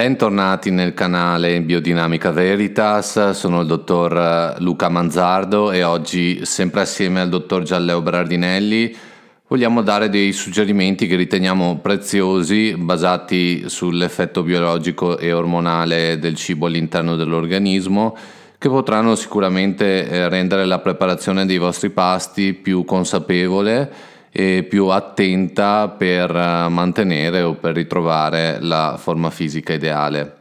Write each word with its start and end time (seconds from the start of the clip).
Bentornati 0.00 0.70
nel 0.70 0.94
canale 0.94 1.60
Biodinamica 1.60 2.30
Veritas, 2.30 3.32
sono 3.32 3.60
il 3.60 3.66
dottor 3.66 4.56
Luca 4.60 4.88
Manzardo 4.88 5.72
e 5.72 5.82
oggi, 5.82 6.46
sempre 6.46 6.80
assieme 6.80 7.20
al 7.20 7.28
dottor 7.28 7.64
Gialleo 7.64 8.00
Berardinelli, 8.00 8.96
vogliamo 9.46 9.82
dare 9.82 10.08
dei 10.08 10.32
suggerimenti 10.32 11.06
che 11.06 11.16
riteniamo 11.16 11.80
preziosi, 11.82 12.74
basati 12.78 13.68
sull'effetto 13.68 14.42
biologico 14.42 15.18
e 15.18 15.34
ormonale 15.34 16.18
del 16.18 16.34
cibo 16.34 16.64
all'interno 16.64 17.14
dell'organismo, 17.14 18.16
che 18.56 18.70
potranno 18.70 19.14
sicuramente 19.16 20.08
eh, 20.08 20.30
rendere 20.30 20.64
la 20.64 20.78
preparazione 20.78 21.44
dei 21.44 21.58
vostri 21.58 21.90
pasti 21.90 22.54
più 22.54 22.86
consapevole 22.86 24.09
e 24.32 24.64
più 24.68 24.86
attenta 24.86 25.88
per 25.88 26.30
eh, 26.30 26.68
mantenere 26.68 27.42
o 27.42 27.54
per 27.54 27.74
ritrovare 27.74 28.58
la 28.60 28.96
forma 28.98 29.30
fisica 29.30 29.72
ideale. 29.72 30.36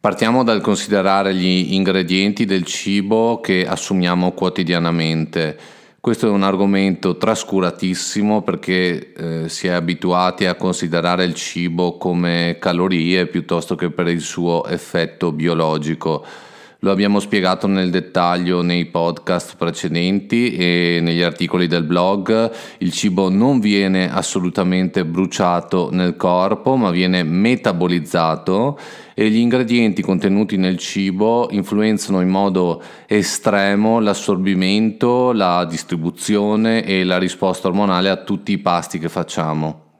Partiamo 0.00 0.42
dal 0.42 0.60
considerare 0.60 1.32
gli 1.32 1.74
ingredienti 1.74 2.44
del 2.44 2.64
cibo 2.64 3.40
che 3.40 3.64
assumiamo 3.64 4.32
quotidianamente. 4.32 5.56
Questo 6.00 6.26
è 6.26 6.30
un 6.30 6.42
argomento 6.42 7.16
trascuratissimo 7.16 8.42
perché 8.42 9.12
eh, 9.12 9.48
si 9.48 9.68
è 9.68 9.70
abituati 9.70 10.46
a 10.46 10.56
considerare 10.56 11.22
il 11.22 11.34
cibo 11.34 11.96
come 11.98 12.56
calorie 12.58 13.28
piuttosto 13.28 13.76
che 13.76 13.90
per 13.90 14.08
il 14.08 14.20
suo 14.20 14.66
effetto 14.66 15.30
biologico. 15.30 16.24
Lo 16.84 16.90
abbiamo 16.90 17.20
spiegato 17.20 17.68
nel 17.68 17.90
dettaglio 17.90 18.60
nei 18.60 18.86
podcast 18.86 19.54
precedenti 19.56 20.56
e 20.56 20.98
negli 21.00 21.22
articoli 21.22 21.68
del 21.68 21.84
blog. 21.84 22.50
Il 22.78 22.90
cibo 22.90 23.30
non 23.30 23.60
viene 23.60 24.12
assolutamente 24.12 25.04
bruciato 25.04 25.90
nel 25.92 26.16
corpo, 26.16 26.74
ma 26.74 26.90
viene 26.90 27.22
metabolizzato 27.22 28.76
e 29.14 29.30
gli 29.30 29.36
ingredienti 29.36 30.02
contenuti 30.02 30.56
nel 30.56 30.76
cibo 30.76 31.46
influenzano 31.52 32.20
in 32.20 32.30
modo 32.30 32.82
estremo 33.06 34.00
l'assorbimento, 34.00 35.30
la 35.30 35.64
distribuzione 35.64 36.84
e 36.84 37.04
la 37.04 37.18
risposta 37.18 37.68
ormonale 37.68 38.08
a 38.08 38.16
tutti 38.16 38.50
i 38.50 38.58
pasti 38.58 38.98
che 38.98 39.08
facciamo. 39.08 39.91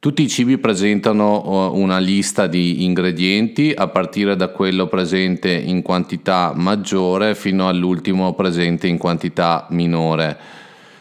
Tutti 0.00 0.22
i 0.22 0.28
cibi 0.28 0.58
presentano 0.58 1.72
uh, 1.72 1.76
una 1.76 1.98
lista 1.98 2.46
di 2.46 2.84
ingredienti 2.84 3.72
a 3.76 3.88
partire 3.88 4.36
da 4.36 4.46
quello 4.46 4.86
presente 4.86 5.50
in 5.50 5.82
quantità 5.82 6.52
maggiore 6.54 7.34
fino 7.34 7.66
all'ultimo 7.66 8.32
presente 8.34 8.86
in 8.86 8.96
quantità 8.96 9.66
minore. 9.70 10.38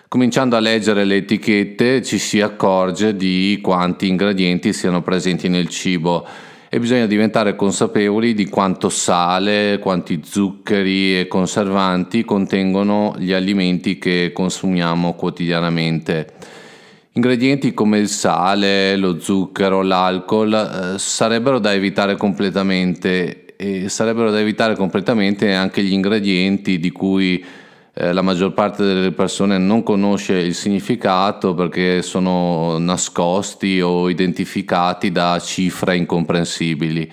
Cominciando 0.08 0.56
a 0.56 0.60
leggere 0.60 1.06
le 1.06 1.18
etichette 1.18 2.02
ci 2.02 2.18
si 2.18 2.42
accorge 2.42 3.16
di 3.16 3.60
quanti 3.62 4.08
ingredienti 4.08 4.74
siano 4.74 5.04
presenti 5.04 5.48
nel 5.48 5.68
cibo 5.70 6.26
e 6.68 6.80
bisogna 6.80 7.06
diventare 7.06 7.56
consapevoli 7.56 8.34
di 8.34 8.50
quanto 8.50 8.90
sale, 8.90 9.78
quanti 9.80 10.22
zuccheri 10.24 11.20
e 11.20 11.28
conservanti 11.28 12.26
contengono 12.26 13.14
gli 13.20 13.32
alimenti 13.32 14.00
che 14.00 14.32
consumiamo 14.34 15.14
quotidianamente. 15.14 16.66
Ingredienti 17.18 17.74
come 17.74 17.98
il 17.98 18.10
sale, 18.10 18.96
lo 18.96 19.20
zucchero, 19.20 19.82
l'alcol 19.82 20.54
eh, 20.54 21.00
sarebbero 21.00 21.58
da 21.58 21.74
evitare 21.74 22.16
completamente 22.16 23.56
e 23.56 23.90
sarebbero 23.90 24.30
da 24.30 24.40
evitare 24.40 24.76
completamente 24.76 25.52
anche 25.56 25.82
gli 25.82 25.94
ingredienti 25.94 26.78
di 26.78 26.92
cui 26.92 27.44
eh, 27.92 28.14
la 28.14 28.22
maggior 28.22 28.54
parte 28.54 28.84
delle 28.84 29.14
persone 29.14 29.58
non 29.58 29.82
conosce 29.82 30.34
il 30.34 30.54
significato 30.54 31.56
perché 31.56 32.04
sono 32.04 32.78
nascosti 32.78 33.82
o 33.82 34.10
identificati 34.10 35.12
da 35.12 35.40
cifre 35.40 35.98
incomprensibili. 35.98 37.12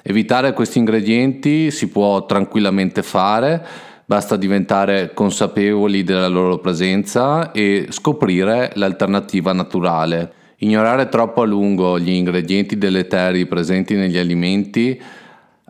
Evitare 0.00 0.52
questi 0.52 0.78
ingredienti 0.78 1.72
si 1.72 1.88
può 1.88 2.24
tranquillamente 2.24 3.02
fare 3.02 3.66
Basta 4.08 4.36
diventare 4.36 5.12
consapevoli 5.12 6.02
della 6.02 6.28
loro 6.28 6.56
presenza 6.60 7.52
e 7.52 7.88
scoprire 7.90 8.72
l'alternativa 8.76 9.52
naturale. 9.52 10.32
Ignorare 10.60 11.10
troppo 11.10 11.42
a 11.42 11.44
lungo 11.44 11.98
gli 11.98 12.08
ingredienti 12.08 12.78
deleteri 12.78 13.44
presenti 13.44 13.96
negli 13.96 14.16
alimenti 14.16 14.98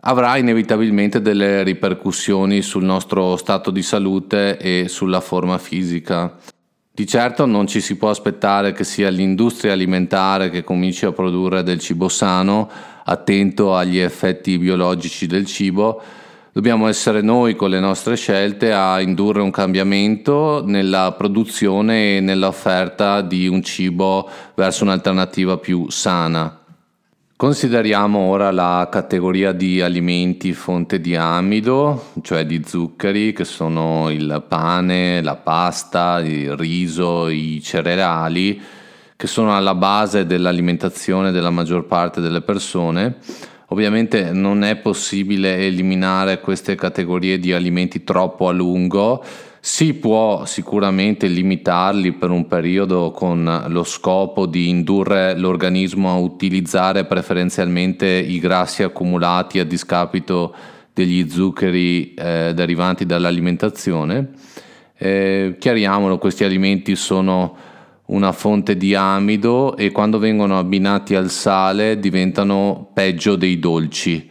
avrà 0.03 0.37
inevitabilmente 0.37 1.21
delle 1.21 1.63
ripercussioni 1.63 2.61
sul 2.61 2.85
nostro 2.85 3.35
stato 3.35 3.71
di 3.71 3.81
salute 3.81 4.57
e 4.57 4.85
sulla 4.87 5.19
forma 5.19 5.57
fisica. 5.57 6.37
Di 6.93 7.05
certo 7.05 7.45
non 7.45 7.67
ci 7.67 7.81
si 7.81 7.97
può 7.97 8.09
aspettare 8.09 8.71
che 8.71 8.85
sia 8.85 9.09
l'industria 9.09 9.73
alimentare 9.73 10.49
che 10.49 10.63
cominci 10.63 11.05
a 11.05 11.11
produrre 11.11 11.61
del 11.61 11.79
cibo 11.79 12.07
sano, 12.07 12.69
attento 13.03 13.75
agli 13.75 13.97
effetti 13.97 14.57
biologici 14.57 15.27
del 15.27 15.45
cibo, 15.45 16.01
Dobbiamo 16.51 16.87
essere 16.87 17.21
noi 17.21 17.55
con 17.55 17.69
le 17.69 17.79
nostre 17.79 18.15
scelte 18.15 18.73
a 18.73 18.99
indurre 19.01 19.39
un 19.39 19.51
cambiamento 19.51 20.63
nella 20.65 21.13
produzione 21.15 22.17
e 22.17 22.19
nell'offerta 22.21 23.21
di 23.21 23.47
un 23.47 23.61
cibo 23.61 24.27
verso 24.55 24.83
un'alternativa 24.83 25.57
più 25.57 25.91
sana. 25.91 26.59
Consideriamo 27.35 28.17
ora 28.17 28.49
la 28.49 28.89
categoria 28.91 29.51
di 29.51 29.79
alimenti 29.79 30.53
fonte 30.53 30.99
di 30.99 31.15
amido, 31.15 32.05
cioè 32.23 32.47
di 32.47 32.63
zuccheri, 32.65 33.31
che 33.31 33.45
sono 33.45 34.09
il 34.09 34.43
pane, 34.47 35.21
la 35.21 35.35
pasta, 35.35 36.19
il 36.19 36.57
riso, 36.57 37.27
i 37.27 37.61
cereali, 37.63 38.59
che 39.15 39.27
sono 39.27 39.55
alla 39.55 39.75
base 39.75 40.25
dell'alimentazione 40.25 41.31
della 41.31 41.51
maggior 41.51 41.85
parte 41.85 42.21
delle 42.21 42.41
persone 42.41 43.17
Ovviamente 43.71 44.31
non 44.31 44.63
è 44.63 44.77
possibile 44.77 45.57
eliminare 45.57 46.39
queste 46.39 46.75
categorie 46.75 47.37
di 47.37 47.53
alimenti 47.53 48.03
troppo 48.03 48.47
a 48.47 48.51
lungo, 48.51 49.23
si 49.61 49.93
può 49.93 50.45
sicuramente 50.45 51.27
limitarli 51.27 52.13
per 52.13 52.31
un 52.31 52.47
periodo 52.47 53.11
con 53.11 53.65
lo 53.67 53.83
scopo 53.83 54.45
di 54.45 54.69
indurre 54.69 55.37
l'organismo 55.37 56.09
a 56.09 56.17
utilizzare 56.17 57.05
preferenzialmente 57.05 58.07
i 58.07 58.39
grassi 58.39 58.83
accumulati 58.83 59.59
a 59.59 59.65
discapito 59.65 60.55
degli 60.93 61.29
zuccheri 61.29 62.13
eh, 62.13 62.53
derivanti 62.55 63.05
dall'alimentazione. 63.05 64.29
Eh, 64.97 65.57
chiariamolo, 65.59 66.17
questi 66.17 66.43
alimenti 66.43 66.95
sono 66.95 67.55
una 68.09 68.31
fonte 68.31 68.77
di 68.77 68.95
amido 68.95 69.75
e 69.75 69.91
quando 69.91 70.19
vengono 70.19 70.57
abbinati 70.57 71.15
al 71.15 71.29
sale 71.29 71.99
diventano 71.99 72.89
peggio 72.93 73.35
dei 73.35 73.59
dolci. 73.59 74.29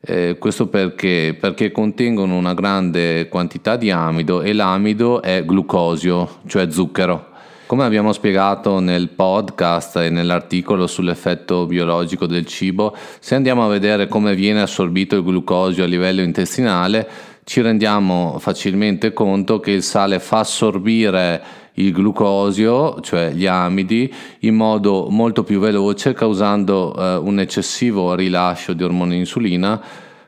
Eh, 0.00 0.36
questo 0.38 0.68
perché? 0.68 1.36
Perché 1.38 1.72
contengono 1.72 2.36
una 2.36 2.54
grande 2.54 3.28
quantità 3.28 3.76
di 3.76 3.90
amido 3.90 4.42
e 4.42 4.52
l'amido 4.52 5.22
è 5.22 5.44
glucosio, 5.44 6.40
cioè 6.46 6.70
zucchero. 6.70 7.34
Come 7.66 7.82
abbiamo 7.82 8.12
spiegato 8.12 8.78
nel 8.78 9.08
podcast 9.08 9.96
e 9.96 10.10
nell'articolo 10.10 10.86
sull'effetto 10.86 11.66
biologico 11.66 12.26
del 12.26 12.46
cibo, 12.46 12.94
se 13.18 13.34
andiamo 13.34 13.64
a 13.64 13.68
vedere 13.68 14.06
come 14.06 14.36
viene 14.36 14.62
assorbito 14.62 15.16
il 15.16 15.24
glucosio 15.24 15.82
a 15.82 15.88
livello 15.88 16.20
intestinale, 16.20 17.08
ci 17.42 17.60
rendiamo 17.62 18.38
facilmente 18.38 19.12
conto 19.12 19.58
che 19.58 19.72
il 19.72 19.82
sale 19.82 20.20
fa 20.20 20.40
assorbire 20.40 21.42
il 21.76 21.92
glucosio, 21.92 23.00
cioè 23.00 23.32
gli 23.32 23.46
amidi, 23.46 24.12
in 24.40 24.54
modo 24.54 25.08
molto 25.10 25.42
più 25.42 25.58
veloce, 25.58 26.12
causando 26.12 26.94
eh, 26.94 27.16
un 27.16 27.40
eccessivo 27.40 28.14
rilascio 28.14 28.72
di 28.72 28.82
ormone 28.82 29.16
insulina 29.16 29.80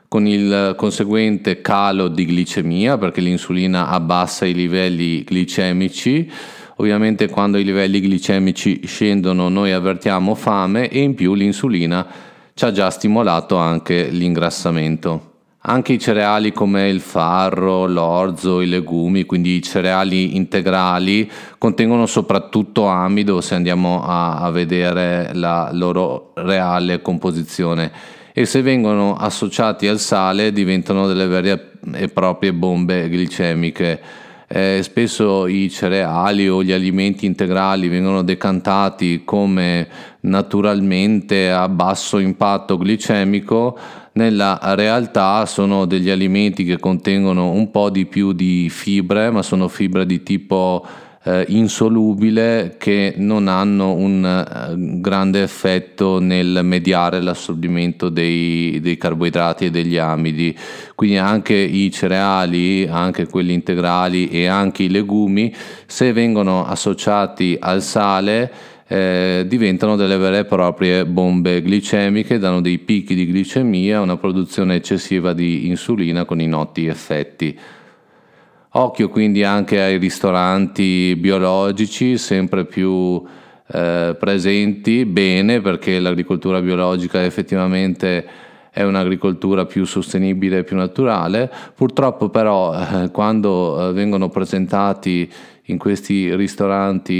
con 0.07 0.25
il 0.25 0.73
conseguente 0.75 1.61
calo 1.61 2.07
di 2.07 2.25
glicemia, 2.25 2.97
perché 2.97 3.21
l'insulina 3.21 3.89
abbassa 3.89 4.45
i 4.45 4.53
livelli 4.53 5.23
glicemici. 5.23 6.29
Ovviamente 6.77 7.27
quando 7.29 7.57
i 7.57 7.63
livelli 7.63 8.01
glicemici 8.01 8.81
scendono 8.85 9.49
noi 9.49 9.71
avvertiamo 9.71 10.33
fame 10.33 10.89
e 10.89 11.01
in 11.01 11.13
più 11.13 11.35
l'insulina 11.35 12.07
ci 12.53 12.65
ha 12.65 12.71
già 12.71 12.89
stimolato 12.89 13.57
anche 13.57 14.07
l'ingrassamento. 14.09 15.28
Anche 15.61 15.93
i 15.93 15.99
cereali 15.99 16.53
come 16.53 16.87
il 16.87 17.01
farro, 17.01 17.85
l'orzo, 17.85 18.61
i 18.61 18.67
legumi, 18.67 19.25
quindi 19.25 19.55
i 19.55 19.61
cereali 19.61 20.37
integrali, 20.37 21.29
contengono 21.57 22.05
soprattutto 22.05 22.85
amido 22.85 23.41
se 23.41 23.55
andiamo 23.55 24.01
a, 24.01 24.37
a 24.37 24.51
vedere 24.51 25.31
la 25.33 25.69
loro 25.73 26.31
reale 26.35 27.01
composizione 27.01 27.91
e 28.31 28.45
se 28.45 28.61
vengono 28.61 29.15
associati 29.15 29.85
al 29.87 29.99
sale 29.99 30.53
diventano 30.53 31.07
delle 31.07 31.27
vere 31.27 31.71
e 31.93 32.07
proprie 32.07 32.53
bombe 32.53 33.09
glicemiche. 33.09 33.99
Eh, 34.47 34.79
spesso 34.81 35.45
i 35.45 35.69
cereali 35.69 36.47
o 36.47 36.63
gli 36.63 36.71
alimenti 36.71 37.25
integrali 37.25 37.87
vengono 37.87 38.23
decantati 38.23 39.23
come 39.25 39.87
naturalmente 40.21 41.51
a 41.51 41.67
basso 41.67 42.17
impatto 42.17 42.77
glicemico, 42.77 43.77
nella 44.13 44.59
realtà 44.75 45.45
sono 45.45 45.85
degli 45.85 46.09
alimenti 46.09 46.63
che 46.63 46.79
contengono 46.79 47.51
un 47.51 47.71
po' 47.71 47.89
di 47.89 48.05
più 48.05 48.33
di 48.33 48.69
fibre, 48.69 49.29
ma 49.29 49.41
sono 49.41 49.67
fibre 49.67 50.05
di 50.05 50.23
tipo 50.23 50.85
eh, 51.23 51.45
insolubile 51.49 52.75
che 52.77 53.13
non 53.17 53.47
hanno 53.47 53.93
un 53.93 54.25
eh, 54.25 54.99
grande 54.99 55.43
effetto 55.43 56.19
nel 56.19 56.61
mediare 56.63 57.21
l'assorbimento 57.21 58.09
dei, 58.09 58.79
dei, 58.81 58.97
carboidrati 58.97 59.65
e 59.65 59.69
degli 59.69 59.97
amidi. 59.97 60.57
Quindi 60.95 61.17
anche 61.17 61.55
i 61.55 61.91
cereali, 61.91 62.87
anche 62.87 63.27
quelli 63.27 63.53
integrali 63.53 64.29
e 64.29 64.47
anche 64.47 64.83
i 64.83 64.89
legumi, 64.89 65.53
se 65.85 66.13
vengono 66.13 66.65
associati 66.65 67.57
al 67.59 67.81
sale, 67.81 68.51
eh, 68.91 69.45
diventano 69.47 69.95
delle 69.95 70.17
vere 70.17 70.39
e 70.39 70.45
proprie 70.45 71.05
bombe 71.05 71.61
glicemiche, 71.61 72.39
danno 72.39 72.59
dei 72.59 72.79
picchi 72.79 73.13
di 73.13 73.27
glicemia, 73.27 74.01
una 74.01 74.17
produzione 74.17 74.75
eccessiva 74.75 75.33
di 75.33 75.67
insulina 75.67 76.25
con 76.25 76.41
i 76.41 76.47
noti 76.47 76.87
effetti. 76.87 77.57
Occhio 78.71 79.09
quindi 79.09 79.43
anche 79.43 79.79
ai 79.79 79.97
ristoranti 79.97 81.15
biologici, 81.15 82.17
sempre 82.17 82.65
più 82.65 83.23
eh, 83.67 84.15
presenti, 84.19 85.05
bene 85.05 85.61
perché 85.61 85.99
l'agricoltura 85.99 86.59
biologica 86.59 87.23
effettivamente 87.23 88.27
è 88.71 88.83
un'agricoltura 88.83 89.65
più 89.65 89.85
sostenibile 89.85 90.59
e 90.59 90.63
più 90.63 90.75
naturale. 90.75 91.51
Purtroppo 91.75 92.29
però 92.29 92.73
eh, 92.73 93.11
quando 93.11 93.89
eh, 93.89 93.93
vengono 93.93 94.29
presentati 94.29 95.31
in 95.69 95.77
questi 95.77 96.35
ristoranti 96.35 97.15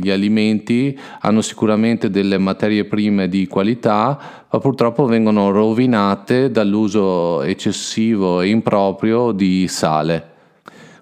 gli 0.00 0.10
alimenti 0.10 0.98
hanno 1.20 1.40
sicuramente 1.40 2.10
delle 2.10 2.38
materie 2.38 2.84
prime 2.84 3.28
di 3.28 3.46
qualità, 3.46 4.46
ma 4.50 4.58
purtroppo 4.58 5.06
vengono 5.06 5.50
rovinate 5.50 6.50
dall'uso 6.50 7.42
eccessivo 7.42 8.40
e 8.40 8.48
improprio 8.48 9.32
di 9.32 9.66
sale. 9.68 10.31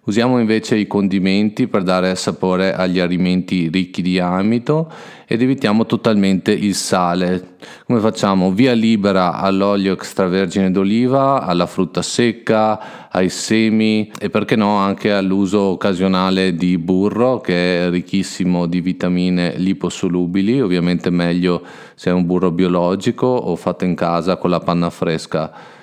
Usiamo 0.03 0.41
invece 0.41 0.77
i 0.77 0.87
condimenti 0.87 1.69
per 1.69 1.83
dare 1.83 2.15
sapore 2.15 2.73
agli 2.75 2.99
alimenti 2.99 3.69
ricchi 3.69 4.01
di 4.01 4.19
amido 4.19 4.91
ed 5.27 5.43
evitiamo 5.43 5.85
totalmente 5.85 6.53
il 6.53 6.75
sale. 6.75 7.57
Come 7.85 8.01
facciamo? 8.01 8.51
Via 8.51 8.73
libera 8.73 9.35
all'olio 9.35 9.93
extravergine 9.93 10.71
d'oliva, 10.71 11.43
alla 11.43 11.67
frutta 11.67 12.01
secca, 12.01 13.11
ai 13.11 13.29
semi 13.29 14.11
e 14.19 14.31
perché 14.31 14.57
no 14.57 14.77
anche 14.77 15.13
all'uso 15.13 15.61
occasionale 15.61 16.55
di 16.55 16.79
burro 16.79 17.39
che 17.39 17.87
è 17.87 17.91
ricchissimo 17.91 18.65
di 18.65 18.81
vitamine 18.81 19.53
liposolubili, 19.59 20.63
ovviamente 20.63 21.11
meglio 21.11 21.63
se 21.95 22.09
è 22.09 22.13
un 22.15 22.25
burro 22.25 22.51
biologico 22.51 23.27
o 23.27 23.55
fatto 23.55 23.85
in 23.85 23.95
casa 23.95 24.39
con 24.39 24.49
la 24.49 24.61
panna 24.61 24.89
fresca 24.89 25.79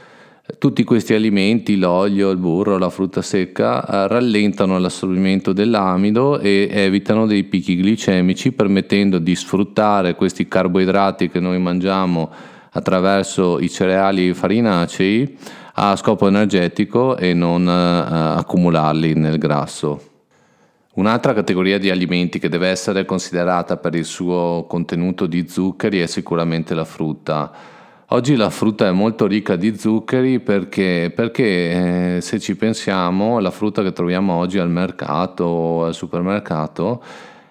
tutti 0.60 0.84
questi 0.84 1.14
alimenti, 1.14 1.78
l'olio, 1.78 2.30
il 2.30 2.38
burro, 2.38 2.78
la 2.78 2.90
frutta 2.90 3.22
secca, 3.22 3.86
eh, 3.86 4.08
rallentano 4.08 4.80
l'assorbimento 4.80 5.52
dell'amido 5.52 6.40
e 6.40 6.70
evitano 6.72 7.26
dei 7.26 7.44
picchi 7.44 7.76
glicemici, 7.76 8.54
permettendo 8.54 9.20
di 9.20 9.36
sfruttare 9.36 10.16
questi 10.16 10.48
carboidrati 10.48 11.30
che 11.30 11.42
noi 11.42 11.60
mangiamo 11.60 12.32
attraverso 12.72 13.60
i 13.60 13.70
cereali 13.70 14.34
farinacei 14.34 15.38
a 15.74 15.96
scopo 15.96 16.28
energetico 16.28 17.18
e 17.18 17.34
non 17.34 17.68
eh, 17.68 18.40
accumularli 18.40 19.14
nel 19.16 19.38
grasso. 19.38 20.02
Un'altra 20.94 21.34
categoria 21.34 21.78
di 21.78 21.92
alimenti 21.92 22.40
che 22.40 22.50
deve 22.50 22.70
essere 22.70 23.06
considerata 23.06 23.78
per 23.78 23.94
il 23.94 24.06
suo 24.06 24.66
contenuto 24.68 25.28
di 25.28 25.48
zuccheri 25.48 26.00
è 26.00 26.08
sicuramente 26.08 26.74
la 26.74 26.86
frutta. 26.86 27.76
Oggi 28.12 28.38
la 28.38 28.50
frutta 28.50 28.88
è 28.88 28.92
molto 28.92 29.28
ricca 29.28 29.58
di 29.58 29.78
zuccheri 29.78 30.40
perché, 30.40 31.12
perché 31.14 32.16
eh, 32.16 32.22
se 32.22 32.40
ci 32.40 32.56
pensiamo 32.56 33.40
la 33.40 33.52
frutta 33.52 33.84
che 33.84 33.92
troviamo 33.92 34.32
oggi 34.36 34.60
al 34.60 34.70
mercato 34.70 35.44
o 35.44 35.84
al 35.84 35.94
supermercato 35.94 37.04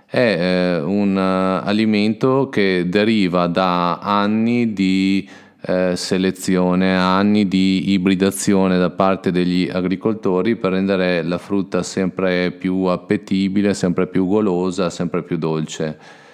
è 0.06 0.16
eh, 0.16 0.80
un 0.80 1.14
uh, 1.14 1.66
alimento 1.66 2.48
che 2.48 2.86
deriva 2.88 3.48
da 3.48 3.98
anni 3.98 4.72
di 4.72 5.28
eh, 5.60 5.94
selezione, 5.94 6.96
anni 6.96 7.46
di 7.48 7.90
ibridazione 7.90 8.78
da 8.78 8.88
parte 8.88 9.30
degli 9.30 9.68
agricoltori 9.70 10.56
per 10.56 10.72
rendere 10.72 11.22
la 11.22 11.36
frutta 11.36 11.82
sempre 11.82 12.50
più 12.50 12.84
appetibile, 12.84 13.74
sempre 13.74 14.06
più 14.06 14.26
golosa, 14.26 14.88
sempre 14.88 15.22
più 15.22 15.36
dolce. 15.36 16.24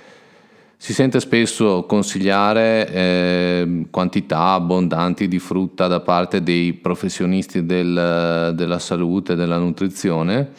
Si 0.82 0.94
sente 0.94 1.20
spesso 1.20 1.84
consigliare 1.86 2.88
eh, 2.90 3.86
quantità 3.88 4.54
abbondanti 4.54 5.28
di 5.28 5.38
frutta 5.38 5.86
da 5.86 6.00
parte 6.00 6.42
dei 6.42 6.72
professionisti 6.72 7.64
del, 7.64 8.52
della 8.56 8.78
salute 8.80 9.34
e 9.34 9.36
della 9.36 9.58
nutrizione, 9.58 10.50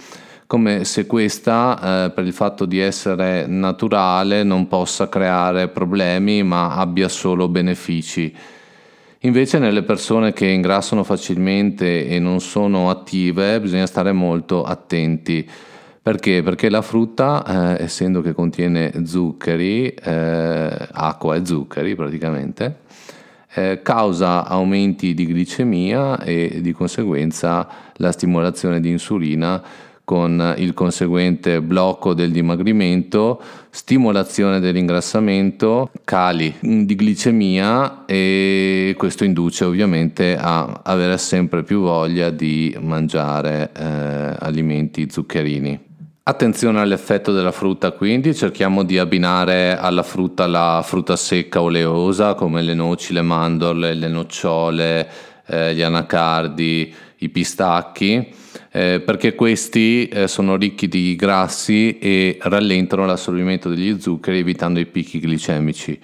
come 0.47 0.85
se 0.85 1.07
questa, 1.07 2.05
eh, 2.05 2.11
per 2.11 2.25
il 2.25 2.31
fatto 2.31 2.63
di 2.63 2.79
essere 2.79 3.47
naturale, 3.47 4.43
non 4.43 4.69
possa 4.69 5.09
creare 5.09 5.67
problemi 5.67 6.41
ma 6.41 6.73
abbia 6.73 7.09
solo 7.09 7.49
benefici. 7.49 8.33
Invece 9.19 9.59
nelle 9.59 9.83
persone 9.83 10.31
che 10.31 10.47
ingrassano 10.47 11.03
facilmente 11.03 12.07
e 12.07 12.19
non 12.19 12.39
sono 12.39 12.89
attive 12.89 13.59
bisogna 13.59 13.87
stare 13.87 14.13
molto 14.13 14.63
attenti 14.63 15.45
perché? 16.03 16.43
Perché 16.43 16.69
la 16.69 16.81
frutta, 16.81 17.77
eh, 17.77 17.83
essendo 17.83 18.19
che 18.19 18.33
contiene 18.33 18.91
zuccheri, 19.05 19.87
eh, 19.87 20.87
acqua 20.91 21.37
e 21.37 21.45
zuccheri 21.45 21.95
praticamente, 21.95 22.79
eh, 23.53 23.79
causa 23.81 24.45
aumenti 24.45 25.13
di 25.13 25.25
glicemia 25.27 26.21
e 26.21 26.59
di 26.61 26.73
conseguenza 26.73 27.65
la 27.95 28.11
stimolazione 28.11 28.81
di 28.81 28.89
insulina 28.89 29.63
con 30.03 30.55
il 30.57 30.73
conseguente 30.73 31.61
blocco 31.61 32.13
del 32.13 32.31
dimagrimento, 32.31 33.41
stimolazione 33.69 34.59
dell'ingrassamento, 34.59 35.89
cali 36.03 36.53
di 36.59 36.95
glicemia 36.95 38.03
e 38.05 38.93
questo 38.97 39.23
induce 39.23 39.63
ovviamente 39.63 40.35
a 40.37 40.81
avere 40.83 41.17
sempre 41.17 41.63
più 41.63 41.79
voglia 41.79 42.29
di 42.29 42.75
mangiare 42.81 43.71
eh, 43.73 44.35
alimenti 44.39 45.07
zuccherini. 45.09 45.91
Attenzione 46.25 46.79
all'effetto 46.79 47.33
della 47.33 47.51
frutta, 47.51 47.91
quindi 47.91 48.33
cerchiamo 48.33 48.83
di 48.83 48.97
abbinare 48.97 49.77
alla 49.77 50.03
frutta 50.03 50.47
la 50.47 50.81
frutta 50.81 51.17
secca 51.17 51.61
oleosa 51.61 52.33
come 52.33 52.61
le 52.61 52.73
noci, 52.73 53.11
le 53.11 53.21
mandorle, 53.21 53.93
le 53.93 54.07
nocciole, 54.07 55.09
eh, 55.45 55.75
gli 55.75 55.81
anacardi, 55.81 56.95
i 57.17 57.27
pistacchi, 57.27 58.33
eh, 58.71 59.01
perché 59.05 59.35
questi 59.35 60.07
eh, 60.07 60.29
sono 60.29 60.55
ricchi 60.55 60.87
di 60.87 61.13
grassi 61.17 61.97
e 61.99 62.37
rallentano 62.39 63.05
l'assorbimento 63.05 63.67
degli 63.67 63.99
zuccheri 63.99 64.39
evitando 64.39 64.79
i 64.79 64.85
picchi 64.85 65.19
glicemici. 65.19 65.99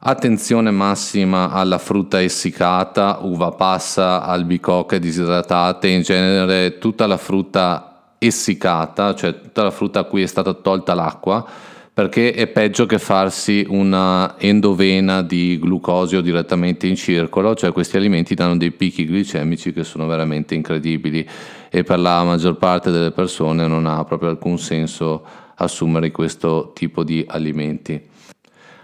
Attenzione 0.00 0.70
massima 0.70 1.50
alla 1.50 1.76
frutta 1.76 2.22
essiccata, 2.22 3.18
uva 3.20 3.50
passa, 3.50 4.22
albicocche 4.22 4.98
disidratate, 4.98 5.88
in 5.88 6.00
genere 6.00 6.78
tutta 6.78 7.06
la 7.06 7.18
frutta 7.18 7.87
essiccata, 8.18 9.14
cioè 9.14 9.40
tutta 9.40 9.62
la 9.62 9.70
frutta 9.70 10.00
a 10.00 10.04
cui 10.04 10.22
è 10.22 10.26
stata 10.26 10.52
tolta 10.52 10.94
l'acqua, 10.94 11.46
perché 11.92 12.32
è 12.32 12.46
peggio 12.46 12.86
che 12.86 12.98
farsi 12.98 13.66
una 13.68 14.36
endovena 14.38 15.22
di 15.22 15.58
glucosio 15.58 16.20
direttamente 16.20 16.86
in 16.86 16.94
circolo, 16.94 17.54
cioè 17.56 17.72
questi 17.72 17.96
alimenti 17.96 18.34
danno 18.34 18.56
dei 18.56 18.70
picchi 18.70 19.04
glicemici 19.04 19.72
che 19.72 19.82
sono 19.82 20.06
veramente 20.06 20.54
incredibili 20.54 21.28
e 21.68 21.82
per 21.82 21.98
la 21.98 22.22
maggior 22.22 22.56
parte 22.56 22.92
delle 22.92 23.10
persone 23.10 23.66
non 23.66 23.86
ha 23.86 24.04
proprio 24.04 24.30
alcun 24.30 24.58
senso 24.58 25.24
assumere 25.56 26.12
questo 26.12 26.70
tipo 26.72 27.02
di 27.02 27.24
alimenti. 27.26 28.00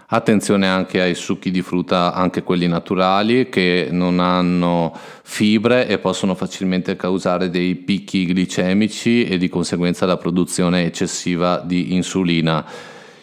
Attenzione 0.07 0.67
anche 0.67 1.01
ai 1.01 1.15
succhi 1.15 1.49
di 1.49 1.63
frutta, 1.63 2.13
anche 2.13 2.43
quelli 2.43 2.67
naturali, 2.67 3.49
che 3.49 3.87
non 3.89 4.19
hanno 4.19 4.95
fibre 5.23 5.87
e 5.87 5.97
possono 5.97 6.35
facilmente 6.35 6.95
causare 6.95 7.49
dei 7.49 7.73
picchi 7.73 8.27
glicemici 8.27 9.25
e 9.25 9.39
di 9.39 9.49
conseguenza 9.49 10.05
la 10.05 10.17
produzione 10.17 10.85
eccessiva 10.85 11.57
di 11.57 11.95
insulina. 11.95 12.63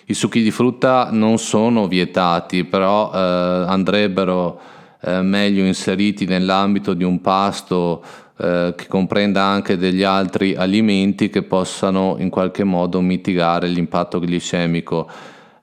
I 0.07 0.15
succhi 0.15 0.43
di 0.43 0.51
frutta 0.51 1.11
non 1.13 1.39
sono 1.39 1.87
vietati, 1.87 2.65
però 2.65 3.13
eh, 3.15 3.17
andrebbero 3.17 4.61
eh, 5.03 5.23
meglio 5.23 5.65
inseriti 5.65 6.25
nell'ambito 6.25 6.95
di 6.95 7.05
un 7.05 7.21
pasto 7.21 8.03
eh, 8.37 8.75
che 8.77 8.89
comprenda 8.89 9.45
anche 9.45 9.77
degli 9.77 10.03
altri 10.03 10.57
alimenti 10.57 11.31
che 11.31 11.43
possano 11.43 12.17
in 12.19 12.29
qualche 12.29 12.65
modo 12.65 13.01
mitigare 13.01 13.69
l'impatto 13.69 14.19
glicemico 14.19 15.09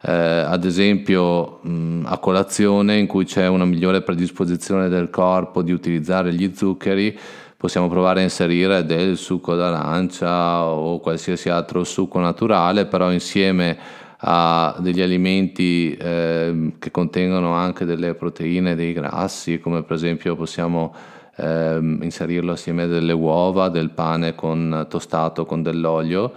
eh, 0.01 0.11
ad 0.11 0.63
esempio 0.63 1.59
mh, 1.61 2.03
a 2.05 2.17
colazione 2.19 2.97
in 2.97 3.07
cui 3.07 3.25
c'è 3.25 3.47
una 3.47 3.65
migliore 3.65 4.01
predisposizione 4.01 4.87
del 4.87 5.09
corpo 5.09 5.61
di 5.61 5.73
utilizzare 5.73 6.33
gli 6.33 6.53
zuccheri, 6.55 7.17
possiamo 7.57 7.89
provare 7.89 8.21
a 8.21 8.23
inserire 8.23 8.85
del 8.85 9.17
succo 9.17 9.55
d'arancia 9.55 10.63
o 10.63 10.99
qualsiasi 10.99 11.49
altro 11.49 11.83
succo 11.83 12.19
naturale, 12.19 12.85
però 12.85 13.11
insieme 13.11 13.77
a 14.21 14.75
degli 14.79 15.01
alimenti 15.01 15.93
eh, 15.95 16.73
che 16.79 16.91
contengono 16.91 17.53
anche 17.53 17.83
delle 17.83 18.13
proteine, 18.13 18.75
dei 18.75 18.93
grassi, 18.93 19.59
come 19.59 19.83
per 19.83 19.95
esempio 19.97 20.35
possiamo 20.35 20.93
eh, 21.35 21.77
inserirlo 21.77 22.53
assieme 22.53 22.83
a 22.83 22.87
delle 22.87 23.13
uova, 23.13 23.67
del 23.67 23.89
pane 23.89 24.35
con, 24.35 24.85
tostato 24.89 25.45
con 25.45 25.61
dell'olio 25.61 26.33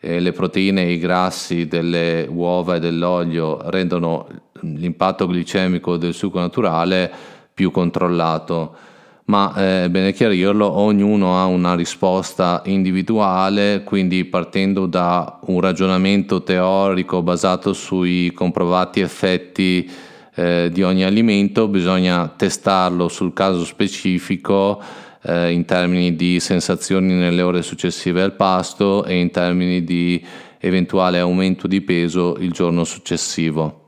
e 0.00 0.20
le 0.20 0.32
proteine 0.32 0.84
e 0.84 0.92
i 0.92 0.98
grassi 0.98 1.66
delle 1.66 2.26
uova 2.30 2.76
e 2.76 2.80
dell'olio 2.80 3.58
rendono 3.70 4.26
l'impatto 4.60 5.26
glicemico 5.26 5.96
del 5.96 6.14
succo 6.14 6.38
naturale 6.38 7.10
più 7.52 7.70
controllato. 7.70 8.76
Ma 9.24 9.52
eh, 9.56 9.84
è 9.84 9.88
bene 9.90 10.12
chiarirlo, 10.12 10.70
ognuno 10.78 11.38
ha 11.38 11.44
una 11.44 11.74
risposta 11.74 12.62
individuale, 12.64 13.82
quindi 13.84 14.24
partendo 14.24 14.86
da 14.86 15.40
un 15.46 15.60
ragionamento 15.60 16.42
teorico 16.42 17.20
basato 17.22 17.74
sui 17.74 18.32
comprovati 18.32 19.00
effetti 19.00 19.90
eh, 20.34 20.70
di 20.72 20.82
ogni 20.82 21.04
alimento, 21.04 21.68
bisogna 21.68 22.26
testarlo 22.28 23.08
sul 23.08 23.34
caso 23.34 23.64
specifico 23.64 24.80
eh, 25.22 25.50
in 25.52 25.64
termini 25.64 26.16
di 26.16 26.40
sensazioni 26.40 27.12
nelle 27.14 27.42
ore 27.42 27.62
successive 27.62 28.22
al 28.22 28.34
pasto 28.34 29.04
e 29.04 29.18
in 29.18 29.30
termini 29.30 29.84
di 29.84 30.24
eventuale 30.58 31.18
aumento 31.18 31.66
di 31.66 31.80
peso 31.80 32.36
il 32.38 32.50
giorno 32.52 32.84
successivo. 32.84 33.86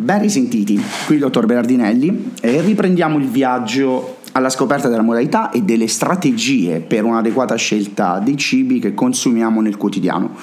Ben 0.00 0.20
risentiti, 0.20 0.80
qui 1.06 1.16
il 1.16 1.20
dottor 1.20 1.44
Berardinelli 1.44 2.32
e 2.40 2.60
riprendiamo 2.60 3.18
il 3.18 3.26
viaggio 3.26 4.18
alla 4.32 4.48
scoperta 4.48 4.88
della 4.88 5.02
modalità 5.02 5.50
e 5.50 5.62
delle 5.62 5.88
strategie 5.88 6.80
per 6.80 7.04
un'adeguata 7.04 7.56
scelta 7.56 8.18
dei 8.18 8.36
cibi 8.36 8.78
che 8.78 8.94
consumiamo 8.94 9.60
nel 9.60 9.76
quotidiano. 9.76 10.36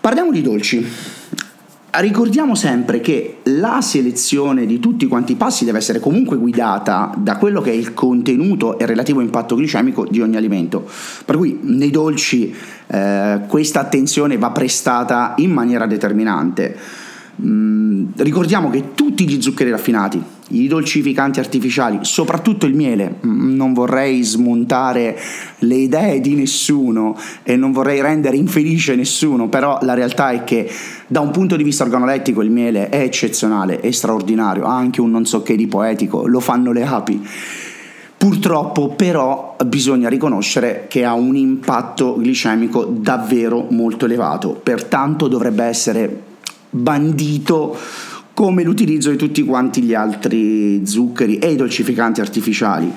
Parliamo 0.00 0.30
di 0.30 0.42
dolci. 0.42 0.86
Ricordiamo 1.96 2.56
sempre 2.56 3.00
che 3.00 3.36
la 3.44 3.80
selezione 3.80 4.66
di 4.66 4.80
tutti 4.80 5.06
quanti 5.06 5.32
i 5.32 5.36
passi 5.36 5.64
deve 5.64 5.78
essere 5.78 6.00
comunque 6.00 6.36
guidata 6.36 7.14
da 7.16 7.36
quello 7.36 7.60
che 7.60 7.70
è 7.70 7.74
il 7.74 7.94
contenuto 7.94 8.80
e 8.80 8.86
relativo 8.86 9.20
impatto 9.20 9.54
glicemico 9.54 10.04
di 10.04 10.20
ogni 10.20 10.34
alimento. 10.34 10.88
Per 11.24 11.36
cui 11.36 11.60
nei 11.62 11.90
dolci 11.90 12.52
eh, 12.88 13.42
questa 13.46 13.78
attenzione 13.78 14.36
va 14.38 14.50
prestata 14.50 15.34
in 15.36 15.52
maniera 15.52 15.86
determinante. 15.86 16.76
Mm, 17.40 18.06
ricordiamo 18.16 18.70
che 18.70 18.94
tutti 18.96 19.28
gli 19.28 19.40
zuccheri 19.40 19.70
raffinati, 19.70 20.20
i 20.48 20.68
dolcificanti 20.68 21.38
artificiali, 21.38 22.00
soprattutto 22.02 22.66
il 22.66 22.74
miele, 22.74 23.16
mm, 23.24 23.54
non 23.54 23.72
vorrei 23.72 24.22
smontare 24.22 25.18
le 25.58 25.74
idee 25.74 26.20
di 26.20 26.34
nessuno 26.34 27.16
e 27.42 27.56
non 27.56 27.72
vorrei 27.72 28.00
rendere 28.00 28.36
infelice 28.36 28.94
nessuno, 28.94 29.48
però 29.48 29.78
la 29.82 29.94
realtà 29.94 30.30
è 30.30 30.44
che 30.44 30.70
da 31.06 31.20
un 31.20 31.30
punto 31.30 31.56
di 31.56 31.62
vista 31.62 31.84
organolettico 31.84 32.42
il 32.42 32.50
miele 32.50 32.88
è 32.88 33.00
eccezionale, 33.00 33.80
è 33.80 33.90
straordinario, 33.90 34.64
ha 34.64 34.76
anche 34.76 35.00
un 35.00 35.10
non 35.10 35.24
so 35.24 35.42
che 35.42 35.56
di 35.56 35.66
poetico, 35.66 36.26
lo 36.26 36.40
fanno 36.40 36.72
le 36.72 36.84
api. 36.84 37.26
Purtroppo 38.16 38.88
però 38.88 39.56
bisogna 39.66 40.08
riconoscere 40.08 40.86
che 40.88 41.04
ha 41.04 41.12
un 41.12 41.36
impatto 41.36 42.16
glicemico 42.18 42.84
davvero 42.84 43.66
molto 43.70 44.06
elevato, 44.06 44.50
pertanto 44.50 45.28
dovrebbe 45.28 45.64
essere 45.64 46.22
bandito 46.70 47.76
come 48.34 48.64
l'utilizzo 48.64 49.10
di 49.10 49.16
tutti 49.16 49.42
quanti 49.44 49.80
gli 49.80 49.94
altri 49.94 50.84
zuccheri 50.84 51.38
e 51.38 51.52
i 51.52 51.56
dolcificanti 51.56 52.20
artificiali. 52.20 52.92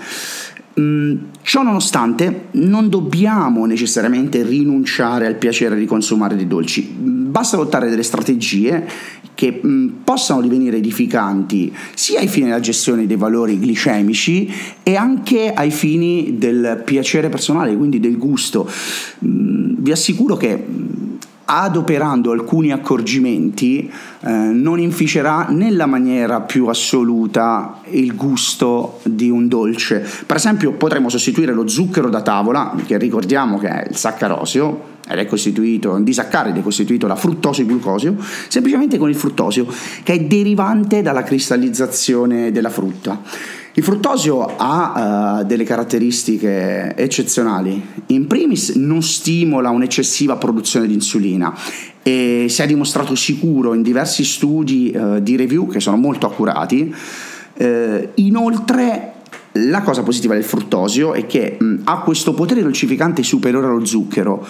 Mm, 0.80 1.16
ciò 1.42 1.64
nonostante, 1.64 2.50
non 2.52 2.90
dobbiamo 2.90 3.66
necessariamente 3.66 4.44
rinunciare 4.44 5.26
al 5.26 5.36
piacere 5.36 5.76
di 5.76 5.86
consumare 5.86 6.36
dei 6.36 6.46
dolci, 6.46 6.84
basta 6.84 7.56
adottare 7.56 7.90
delle 7.90 8.04
strategie 8.04 8.86
che 9.34 9.60
mm, 9.66 9.88
possano 10.04 10.42
divenire 10.42 10.78
edificanti 10.78 11.74
sia 11.96 12.20
ai 12.20 12.28
fini 12.28 12.46
della 12.46 12.60
gestione 12.60 13.08
dei 13.08 13.18
valori 13.18 13.60
glicemici 13.60 14.52
e 14.84 14.96
anche 14.96 15.52
ai 15.52 15.72
fini 15.72 16.36
del 16.38 16.82
piacere 16.86 17.30
personale, 17.30 17.76
quindi 17.76 18.00
del 18.00 18.18
gusto. 18.18 18.70
Mm, 19.26 19.76
vi 19.78 19.92
assicuro 19.92 20.38
che 20.38 20.64
adoperando 21.50 22.32
alcuni 22.32 22.72
accorgimenti 22.72 23.90
eh, 24.20 24.30
non 24.30 24.80
inficerà 24.80 25.48
nella 25.50 25.86
maniera 25.86 26.42
più 26.42 26.68
assoluta 26.68 27.80
il 27.86 28.16
gusto 28.16 29.00
di 29.04 29.30
un 29.30 29.48
dolce. 29.48 30.06
Per 30.26 30.36
esempio 30.36 30.74
potremmo 30.74 31.08
sostituire 31.08 31.54
lo 31.54 31.68
zucchero 31.68 32.10
da 32.10 32.22
tavola, 32.22 32.76
che 32.86 32.98
ricordiamo 32.98 33.58
che 33.58 33.70
è 33.70 33.88
il 33.90 33.96
saccarosio, 33.96 34.96
ed 35.10 35.20
è 35.20 35.26
costituito, 35.26 35.92
un 35.92 36.04
disaccaride 36.04 36.60
è 36.60 36.64
costituito 36.64 37.08
da 37.08 37.16
fruttosio 37.16 37.64
e 37.64 37.68
glucosio, 37.68 38.16
semplicemente 38.48 38.98
con 38.98 39.10
il 39.10 39.16
fruttosio, 39.16 39.66
che 40.04 40.14
è 40.14 40.20
derivante 40.22 41.02
dalla 41.02 41.24
cristallizzazione 41.24 42.52
della 42.52 42.70
frutta. 42.70 43.22
Il 43.78 43.84
fruttosio 43.84 44.56
ha 44.58 45.42
uh, 45.42 45.46
delle 45.46 45.64
caratteristiche 45.64 46.96
eccezionali. 46.96 47.80
In 48.08 48.26
primis 48.26 48.70
non 48.70 49.04
stimola 49.04 49.70
un'eccessiva 49.70 50.36
produzione 50.36 50.88
di 50.88 50.96
insulina 50.96 51.56
e 52.02 52.48
si 52.50 52.62
è 52.64 52.66
dimostrato 52.66 53.14
sicuro 53.14 53.76
in 53.76 53.84
diversi 53.84 54.24
studi 54.24 54.92
uh, 54.96 55.20
di 55.20 55.36
review 55.36 55.68
che 55.68 55.80
sono 55.80 55.96
molto 55.96 56.26
accurati. 56.26 56.92
Uh, 57.60 58.10
inoltre 58.16 59.14
la 59.52 59.82
cosa 59.82 60.02
positiva 60.02 60.34
del 60.34 60.44
fruttosio 60.44 61.14
è 61.14 61.28
che 61.28 61.58
mh, 61.60 61.82
ha 61.84 62.00
questo 62.00 62.34
potere 62.34 62.64
dolcificante 62.64 63.22
superiore 63.22 63.68
allo 63.68 63.86
zucchero, 63.86 64.46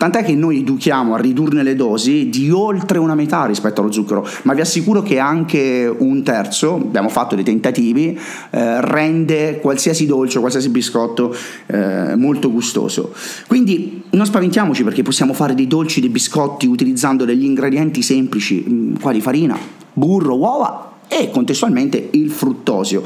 tant'è 0.00 0.24
che 0.24 0.34
noi 0.34 0.60
educhiamo 0.60 1.14
a 1.14 1.18
ridurne 1.18 1.62
le 1.62 1.76
dosi 1.76 2.30
di 2.30 2.50
oltre 2.50 2.96
una 2.96 3.14
metà 3.14 3.44
rispetto 3.44 3.82
allo 3.82 3.92
zucchero, 3.92 4.26
ma 4.44 4.54
vi 4.54 4.62
assicuro 4.62 5.02
che 5.02 5.18
anche 5.18 5.94
un 5.94 6.22
terzo, 6.22 6.76
abbiamo 6.76 7.10
fatto 7.10 7.34
dei 7.34 7.44
tentativi, 7.44 8.18
eh, 8.48 8.80
rende 8.80 9.58
qualsiasi 9.60 10.06
dolce, 10.06 10.38
qualsiasi 10.38 10.70
biscotto 10.70 11.36
eh, 11.66 12.14
molto 12.16 12.50
gustoso. 12.50 13.12
Quindi 13.46 14.04
non 14.12 14.24
spaventiamoci 14.24 14.84
perché 14.84 15.02
possiamo 15.02 15.34
fare 15.34 15.54
dei 15.54 15.66
dolci, 15.66 16.00
dei 16.00 16.08
biscotti 16.08 16.64
utilizzando 16.66 17.26
degli 17.26 17.44
ingredienti 17.44 18.00
semplici, 18.00 18.64
mh, 18.66 19.00
quali 19.00 19.20
farina, 19.20 19.58
burro, 19.92 20.34
uova 20.38 20.89
e 21.10 21.28
contestualmente 21.30 22.10
il 22.12 22.30
fruttosio. 22.30 23.02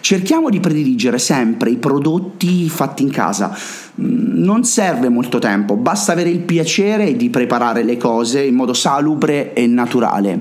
Cerchiamo 0.00 0.48
di 0.48 0.58
prediligere 0.58 1.18
sempre 1.18 1.68
i 1.68 1.76
prodotti 1.76 2.68
fatti 2.70 3.02
in 3.02 3.10
casa. 3.10 3.54
Mm, 4.00 4.42
non 4.42 4.64
serve 4.64 5.10
molto 5.10 5.38
tempo, 5.38 5.76
basta 5.76 6.12
avere 6.12 6.30
il 6.30 6.40
piacere 6.40 7.14
di 7.14 7.28
preparare 7.28 7.82
le 7.82 7.98
cose 7.98 8.42
in 8.42 8.54
modo 8.54 8.72
salubre 8.72 9.52
e 9.52 9.66
naturale. 9.66 10.40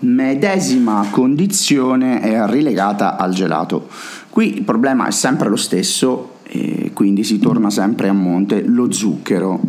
Medesima 0.00 1.06
condizione 1.10 2.20
è 2.20 2.46
rilegata 2.46 3.16
al 3.16 3.32
gelato. 3.32 3.88
Qui 4.30 4.56
il 4.56 4.62
problema 4.62 5.06
è 5.06 5.10
sempre 5.10 5.48
lo 5.48 5.56
stesso 5.56 6.36
e 6.44 6.90
quindi 6.92 7.24
si 7.24 7.38
torna 7.38 7.70
sempre 7.70 8.08
a 8.08 8.12
monte, 8.12 8.62
lo 8.64 8.92
zucchero. 8.92 9.60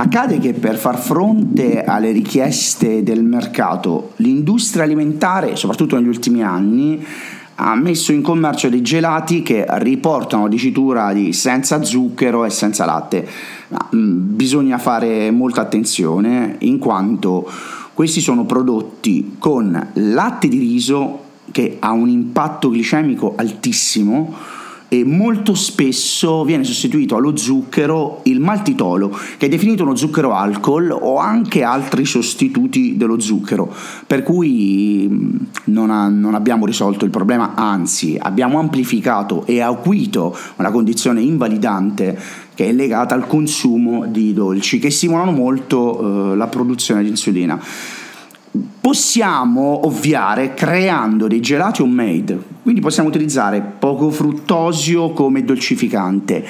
Accade 0.00 0.38
che 0.38 0.54
per 0.54 0.78
far 0.78 0.98
fronte 0.98 1.84
alle 1.84 2.10
richieste 2.10 3.02
del 3.02 3.22
mercato, 3.22 4.12
l'industria 4.16 4.84
alimentare, 4.84 5.56
soprattutto 5.56 5.96
negli 5.96 6.08
ultimi 6.08 6.42
anni, 6.42 7.04
ha 7.56 7.74
messo 7.74 8.10
in 8.10 8.22
commercio 8.22 8.70
dei 8.70 8.80
gelati 8.80 9.42
che 9.42 9.66
riportano 9.68 10.48
dicitura 10.48 11.12
di 11.12 11.34
senza 11.34 11.82
zucchero 11.82 12.46
e 12.46 12.50
senza 12.50 12.86
latte. 12.86 13.28
Ma, 13.68 13.88
mh, 13.90 13.98
mm, 13.98 14.36
bisogna 14.36 14.78
fare 14.78 15.30
molta 15.30 15.60
attenzione 15.60 16.56
in 16.60 16.78
quanto 16.78 17.46
questi 17.92 18.22
sono 18.22 18.46
prodotti 18.46 19.36
con 19.38 19.90
latte 19.92 20.48
di 20.48 20.58
riso 20.58 21.24
che 21.50 21.76
ha 21.78 21.90
un 21.90 22.08
impatto 22.08 22.70
glicemico 22.70 23.34
altissimo 23.36 24.34
e 24.92 25.04
molto 25.04 25.54
spesso 25.54 26.42
viene 26.42 26.64
sostituito 26.64 27.14
allo 27.14 27.36
zucchero 27.36 28.22
il 28.24 28.40
maltitolo, 28.40 29.16
che 29.38 29.46
è 29.46 29.48
definito 29.48 29.84
uno 29.84 29.94
zucchero 29.94 30.34
alcol 30.34 30.90
o 30.90 31.16
anche 31.18 31.62
altri 31.62 32.04
sostituti 32.04 32.96
dello 32.96 33.20
zucchero, 33.20 33.72
per 34.04 34.24
cui 34.24 35.06
mm, 35.08 35.36
non, 35.66 35.90
ha, 35.90 36.08
non 36.08 36.34
abbiamo 36.34 36.66
risolto 36.66 37.04
il 37.04 37.12
problema, 37.12 37.54
anzi 37.54 38.18
abbiamo 38.20 38.58
amplificato 38.58 39.46
e 39.46 39.60
acuito 39.60 40.36
una 40.56 40.72
condizione 40.72 41.20
invalidante 41.20 42.18
che 42.52 42.70
è 42.70 42.72
legata 42.72 43.14
al 43.14 43.28
consumo 43.28 44.06
di 44.06 44.32
dolci 44.32 44.80
che 44.80 44.90
stimolano 44.90 45.30
molto 45.30 46.32
eh, 46.32 46.36
la 46.36 46.48
produzione 46.48 47.04
di 47.04 47.10
insulina 47.10 47.62
possiamo 48.80 49.86
ovviare 49.86 50.54
creando 50.54 51.28
dei 51.28 51.40
gelati 51.40 51.82
homemade, 51.82 52.38
quindi 52.62 52.80
possiamo 52.80 53.08
utilizzare 53.08 53.60
poco 53.60 54.10
fruttosio 54.10 55.10
come 55.12 55.44
dolcificante 55.44 56.44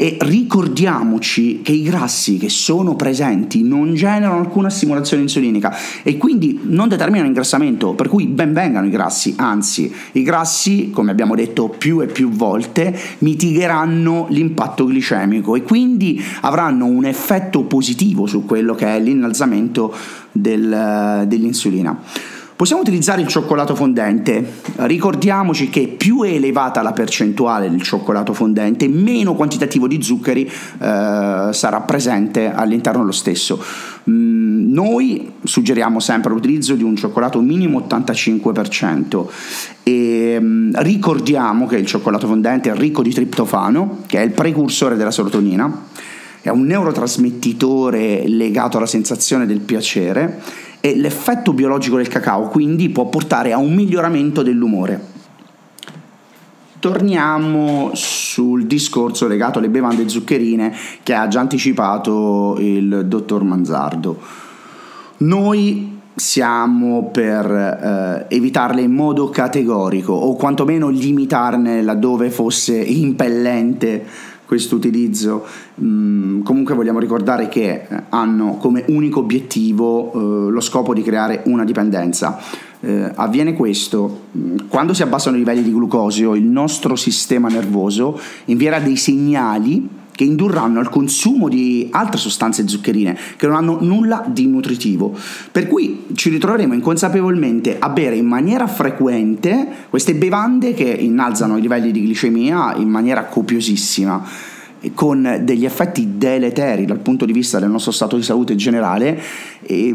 e 0.00 0.16
ricordiamoci 0.18 1.60
che 1.60 1.72
i 1.72 1.82
grassi 1.82 2.38
che 2.38 2.48
sono 2.48 2.96
presenti 2.96 3.62
non 3.62 3.92
generano 3.92 4.38
alcuna 4.38 4.70
stimolazione 4.70 5.24
insulinica 5.24 5.76
e 6.02 6.16
quindi 6.16 6.58
non 6.62 6.88
determinano 6.88 7.28
ingrassamento, 7.28 7.92
per 7.92 8.08
cui 8.08 8.24
ben 8.24 8.54
vengano 8.54 8.86
i 8.86 8.90
grassi, 8.90 9.34
anzi 9.36 9.92
i 10.12 10.22
grassi, 10.22 10.88
come 10.90 11.10
abbiamo 11.10 11.34
detto 11.34 11.68
più 11.68 12.00
e 12.00 12.06
più 12.06 12.30
volte, 12.30 12.98
mitigheranno 13.18 14.28
l'impatto 14.30 14.86
glicemico 14.86 15.54
e 15.54 15.62
quindi 15.64 16.18
avranno 16.40 16.86
un 16.86 17.04
effetto 17.04 17.64
positivo 17.64 18.24
su 18.24 18.46
quello 18.46 18.74
che 18.74 18.86
è 18.86 18.98
l'innalzamento 18.98 19.94
del, 20.32 21.26
dell'insulina. 21.26 22.39
Possiamo 22.60 22.82
utilizzare 22.82 23.22
il 23.22 23.26
cioccolato 23.26 23.74
fondente. 23.74 24.60
Ricordiamoci 24.80 25.70
che 25.70 25.88
più 25.88 26.24
è 26.24 26.28
elevata 26.28 26.82
la 26.82 26.92
percentuale 26.92 27.70
del 27.70 27.80
cioccolato 27.80 28.34
fondente, 28.34 28.86
meno 28.86 29.32
quantitativo 29.32 29.88
di 29.88 30.02
zuccheri 30.02 30.44
eh, 30.44 31.48
sarà 31.52 31.80
presente 31.86 32.52
all'interno 32.52 33.00
dello 33.00 33.12
stesso. 33.12 33.64
Mm, 34.10 34.70
noi 34.74 35.36
suggeriamo 35.42 36.00
sempre 36.00 36.34
l'utilizzo 36.34 36.74
di 36.74 36.82
un 36.82 36.96
cioccolato 36.96 37.40
minimo 37.40 37.80
85% 37.80 39.26
e 39.82 40.36
mm, 40.38 40.72
ricordiamo 40.80 41.66
che 41.66 41.76
il 41.76 41.86
cioccolato 41.86 42.26
fondente 42.26 42.70
è 42.70 42.74
ricco 42.76 43.00
di 43.00 43.14
triptofano, 43.14 44.00
che 44.04 44.18
è 44.18 44.22
il 44.22 44.32
precursore 44.32 44.96
della 44.96 45.10
serotonina, 45.10 45.84
è 46.42 46.50
un 46.50 46.66
neurotrasmettitore 46.66 48.24
legato 48.26 48.76
alla 48.76 48.84
sensazione 48.84 49.46
del 49.46 49.60
piacere 49.60 50.68
e 50.80 50.96
l'effetto 50.96 51.52
biologico 51.52 51.96
del 51.96 52.08
cacao 52.08 52.48
quindi 52.48 52.88
può 52.88 53.06
portare 53.06 53.52
a 53.52 53.58
un 53.58 53.74
miglioramento 53.74 54.42
dell'umore. 54.42 55.18
Torniamo 56.78 57.90
sul 57.92 58.66
discorso 58.66 59.28
legato 59.28 59.58
alle 59.58 59.68
bevande 59.68 60.08
zuccherine 60.08 60.74
che 61.02 61.12
ha 61.12 61.28
già 61.28 61.40
anticipato 61.40 62.56
il 62.58 63.04
dottor 63.06 63.42
Manzardo. 63.44 64.18
Noi 65.18 65.98
siamo 66.14 67.10
per 67.10 67.50
eh, 67.50 68.34
evitarle 68.34 68.82
in 68.82 68.92
modo 68.92 69.30
categorico 69.30 70.12
o 70.12 70.34
quantomeno 70.36 70.88
limitarne 70.88 71.82
laddove 71.82 72.30
fosse 72.30 72.76
impellente 72.76 74.04
questo 74.50 74.74
utilizzo. 74.74 75.46
Mm, 75.80 76.42
comunque 76.42 76.74
vogliamo 76.74 76.98
ricordare 76.98 77.48
che 77.48 77.86
eh, 77.88 78.02
hanno 78.08 78.56
come 78.56 78.84
unico 78.88 79.20
obiettivo 79.20 80.10
eh, 80.48 80.50
lo 80.50 80.60
scopo 80.60 80.92
di 80.92 81.02
creare 81.02 81.42
una 81.44 81.62
dipendenza. 81.62 82.36
Eh, 82.80 83.12
avviene 83.14 83.54
questo 83.54 84.22
mm, 84.36 84.56
quando 84.66 84.92
si 84.92 85.04
abbassano 85.04 85.36
i 85.36 85.38
livelli 85.38 85.62
di 85.62 85.70
glucosio, 85.70 86.34
il 86.34 86.46
nostro 86.46 86.96
sistema 86.96 87.46
nervoso 87.46 88.18
invierà 88.46 88.80
dei 88.80 88.96
segnali 88.96 89.88
che 90.20 90.26
indurranno 90.26 90.80
al 90.80 90.90
consumo 90.90 91.48
di 91.48 91.88
altre 91.90 92.18
sostanze 92.18 92.68
zuccherine 92.68 93.16
che 93.38 93.46
non 93.46 93.56
hanno 93.56 93.78
nulla 93.80 94.22
di 94.28 94.46
nutritivo. 94.46 95.16
Per 95.50 95.66
cui 95.66 96.08
ci 96.12 96.28
ritroveremo 96.28 96.74
inconsapevolmente 96.74 97.78
a 97.78 97.88
bere 97.88 98.16
in 98.16 98.26
maniera 98.26 98.66
frequente 98.66 99.66
queste 99.88 100.14
bevande 100.14 100.74
che 100.74 100.84
innalzano 100.84 101.56
i 101.56 101.62
livelli 101.62 101.90
di 101.90 102.02
glicemia 102.02 102.74
in 102.76 102.90
maniera 102.90 103.24
copiosissima 103.24 104.22
con 104.92 105.40
degli 105.42 105.64
effetti 105.64 106.18
deleteri 106.18 106.84
dal 106.84 106.98
punto 106.98 107.24
di 107.24 107.32
vista 107.32 107.58
del 107.58 107.70
nostro 107.70 107.90
stato 107.90 108.16
di 108.16 108.22
salute 108.22 108.54
generale 108.56 109.18
e 109.62 109.94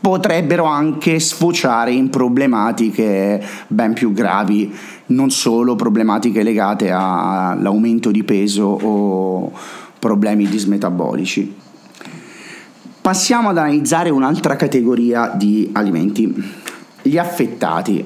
potrebbero 0.00 0.64
anche 0.64 1.18
sfociare 1.18 1.92
in 1.92 2.10
problematiche 2.10 3.42
ben 3.66 3.92
più 3.92 4.12
gravi, 4.12 4.72
non 5.06 5.30
solo 5.30 5.74
problematiche 5.74 6.42
legate 6.42 6.90
all'aumento 6.90 8.10
di 8.10 8.22
peso 8.24 8.64
o 8.64 9.52
problemi 9.98 10.46
dismetabolici. 10.46 11.54
Passiamo 13.00 13.50
ad 13.50 13.58
analizzare 13.58 14.10
un'altra 14.10 14.56
categoria 14.56 15.32
di 15.34 15.70
alimenti, 15.72 16.34
gli 17.02 17.18
affettati. 17.18 18.04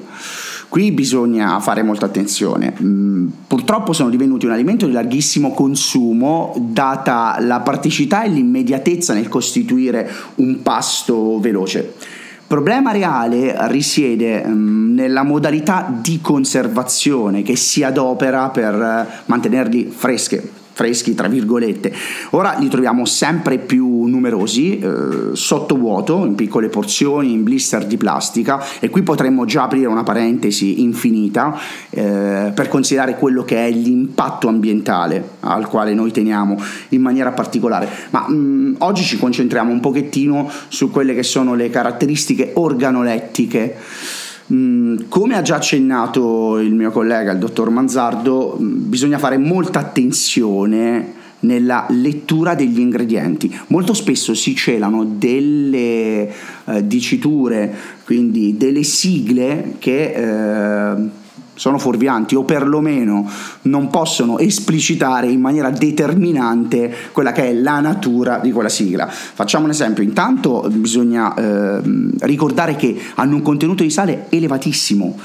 Qui 0.71 0.93
bisogna 0.93 1.59
fare 1.59 1.83
molta 1.83 2.05
attenzione. 2.05 2.73
Mm, 2.81 3.27
purtroppo 3.45 3.91
sono 3.91 4.09
divenuti 4.09 4.45
un 4.45 4.53
alimento 4.53 4.85
di 4.85 4.93
larghissimo 4.93 5.51
consumo, 5.51 6.55
data 6.57 7.35
la 7.41 7.59
praticità 7.59 8.23
e 8.23 8.29
l'immediatezza 8.29 9.13
nel 9.13 9.27
costituire 9.27 10.09
un 10.35 10.61
pasto 10.61 11.41
veloce. 11.41 11.79
Il 11.79 12.47
problema 12.47 12.93
reale 12.93 13.53
risiede 13.67 14.43
um, 14.45 14.93
nella 14.93 15.23
modalità 15.23 15.93
di 15.93 16.21
conservazione 16.21 17.41
che 17.41 17.57
si 17.57 17.83
adopera 17.83 18.47
per 18.47 18.73
uh, 18.73 19.23
mantenerli 19.25 19.91
fresche, 19.93 20.60
freschi 20.81 21.13
tra 21.13 21.27
virgolette. 21.27 21.93
Ora 22.31 22.55
li 22.57 22.67
troviamo 22.67 23.05
sempre 23.05 23.59
più 23.59 24.05
numerosi, 24.05 24.79
eh, 24.79 25.29
sotto 25.33 25.77
in 26.25 26.33
piccole 26.35 26.69
porzioni, 26.69 27.33
in 27.33 27.43
blister 27.43 27.85
di 27.85 27.97
plastica 27.97 28.63
e 28.79 28.89
qui 28.89 29.03
potremmo 29.03 29.45
già 29.45 29.63
aprire 29.63 29.87
una 29.87 30.01
parentesi 30.01 30.81
infinita 30.81 31.55
eh, 31.91 32.51
per 32.53 32.67
considerare 32.67 33.15
quello 33.17 33.43
che 33.43 33.67
è 33.67 33.71
l'impatto 33.71 34.47
ambientale 34.47 35.31
al 35.41 35.67
quale 35.67 35.93
noi 35.93 36.11
teniamo 36.11 36.59
in 36.89 37.01
maniera 37.01 37.31
particolare. 37.31 37.87
Ma 38.09 38.25
mh, 38.27 38.33
mm, 38.33 38.75
oggi 38.79 39.03
ci 39.03 39.19
concentriamo 39.19 39.71
un 39.71 39.79
pochettino 39.79 40.49
su 40.67 40.89
quelle 40.89 41.13
che 41.13 41.23
sono 41.23 41.53
le 41.53 41.69
caratteristiche 41.69 42.51
organolettiche 42.55 43.77
Mm, 44.51 44.97
come 45.07 45.35
ha 45.35 45.41
già 45.41 45.55
accennato 45.55 46.59
il 46.59 46.73
mio 46.73 46.91
collega, 46.91 47.31
il 47.31 47.39
dottor 47.39 47.69
Manzardo, 47.69 48.57
mm, 48.59 48.89
bisogna 48.89 49.17
fare 49.17 49.37
molta 49.37 49.79
attenzione 49.79 51.19
nella 51.41 51.85
lettura 51.89 52.53
degli 52.53 52.79
ingredienti. 52.79 53.55
Molto 53.67 53.93
spesso 53.93 54.33
si 54.33 54.55
celano 54.55 55.05
delle 55.05 56.29
eh, 56.65 56.85
diciture, 56.87 57.73
quindi 58.03 58.57
delle 58.57 58.83
sigle 58.83 59.75
che 59.79 60.13
eh, 60.13 61.09
sono 61.61 61.77
fuorvianti 61.77 62.33
o 62.33 62.41
perlomeno 62.41 63.29
non 63.63 63.91
possono 63.91 64.39
esplicitare 64.39 65.27
in 65.27 65.39
maniera 65.39 65.69
determinante 65.69 66.91
quella 67.11 67.31
che 67.31 67.49
è 67.49 67.53
la 67.53 67.79
natura 67.79 68.39
di 68.39 68.51
quella 68.51 68.67
sigla. 68.67 69.07
Facciamo 69.07 69.65
un 69.65 69.69
esempio, 69.69 70.01
intanto 70.01 70.67
bisogna 70.71 71.35
eh, 71.35 71.81
ricordare 72.21 72.75
che 72.75 72.99
hanno 73.13 73.35
un 73.35 73.43
contenuto 73.43 73.83
di 73.83 73.91
sale 73.91 74.25
elevatissimo, 74.29 75.15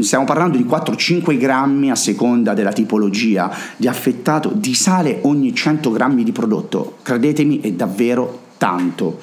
stiamo 0.00 0.24
parlando 0.24 0.56
di 0.56 0.64
4-5 0.64 1.36
grammi 1.36 1.90
a 1.90 1.94
seconda 1.94 2.54
della 2.54 2.72
tipologia 2.72 3.54
di 3.76 3.86
affettato 3.86 4.50
di 4.54 4.72
sale 4.72 5.18
ogni 5.24 5.54
100 5.54 5.90
grammi 5.90 6.24
di 6.24 6.32
prodotto, 6.32 6.96
credetemi 7.02 7.60
è 7.60 7.70
davvero 7.72 8.44
tanto. 8.56 9.18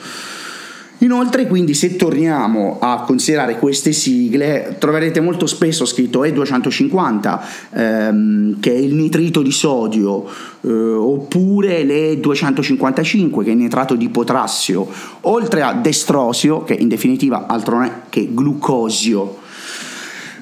Inoltre, 1.01 1.47
quindi, 1.47 1.73
se 1.73 1.95
torniamo 1.95 2.77
a 2.81 3.03
considerare 3.05 3.57
queste 3.57 3.93
sigle, 3.93 4.75
troverete 4.79 5.21
molto 5.21 5.45
spesso 5.45 5.85
scritto 5.85 6.25
E250, 6.25 7.39
ehm, 7.71 8.59
che 8.59 8.73
è 8.73 8.77
il 8.77 8.95
nitrito 8.95 9.41
di 9.41 9.51
sodio, 9.51 10.25
eh, 10.61 10.69
oppure 10.69 11.83
le 11.83 12.19
255, 12.19 13.45
che 13.45 13.49
è 13.49 13.53
il 13.53 13.59
nitrato 13.59 13.95
di 13.95 14.09
potassio, 14.09 14.87
oltre 15.21 15.61
a 15.61 15.73
destrosio, 15.73 16.63
che 16.65 16.73
in 16.73 16.89
definitiva 16.89 17.47
altro 17.47 17.75
non 17.77 17.85
è 17.85 17.91
che 18.09 18.27
glucosio. 18.33 19.37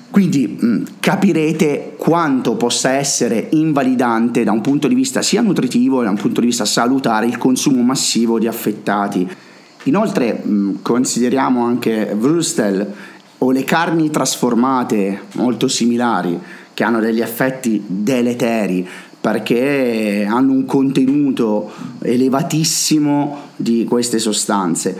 Quindi 0.09 0.57
mh, 0.59 0.83
capirete 0.99 1.93
quanto 1.97 2.55
possa 2.55 2.93
essere 2.93 3.49
invalidante 3.51 4.43
da 4.43 4.51
un 4.51 4.61
punto 4.61 4.87
di 4.87 4.95
vista 4.95 5.21
sia 5.21 5.41
nutritivo 5.41 5.99
che 5.99 6.05
da 6.05 6.09
un 6.09 6.17
punto 6.17 6.39
di 6.39 6.47
vista 6.47 6.65
salutare 6.65 7.27
il 7.27 7.37
consumo 7.37 7.83
massivo 7.83 8.39
di 8.39 8.47
affettati. 8.47 9.45
Inoltre 9.87 10.43
consideriamo 10.81 11.63
anche 11.63 12.13
Würstel 12.19 12.93
o 13.37 13.51
le 13.51 13.63
carni 13.63 14.09
trasformate 14.09 15.21
molto 15.33 15.69
similari 15.69 16.37
che 16.73 16.83
hanno 16.83 16.99
degli 16.99 17.21
effetti 17.21 17.81
deleteri 17.87 18.85
perché 19.19 20.27
hanno 20.29 20.51
un 20.51 20.65
contenuto 20.65 21.71
elevatissimo 22.01 23.45
di 23.55 23.85
queste 23.85 24.19
sostanze. 24.19 24.97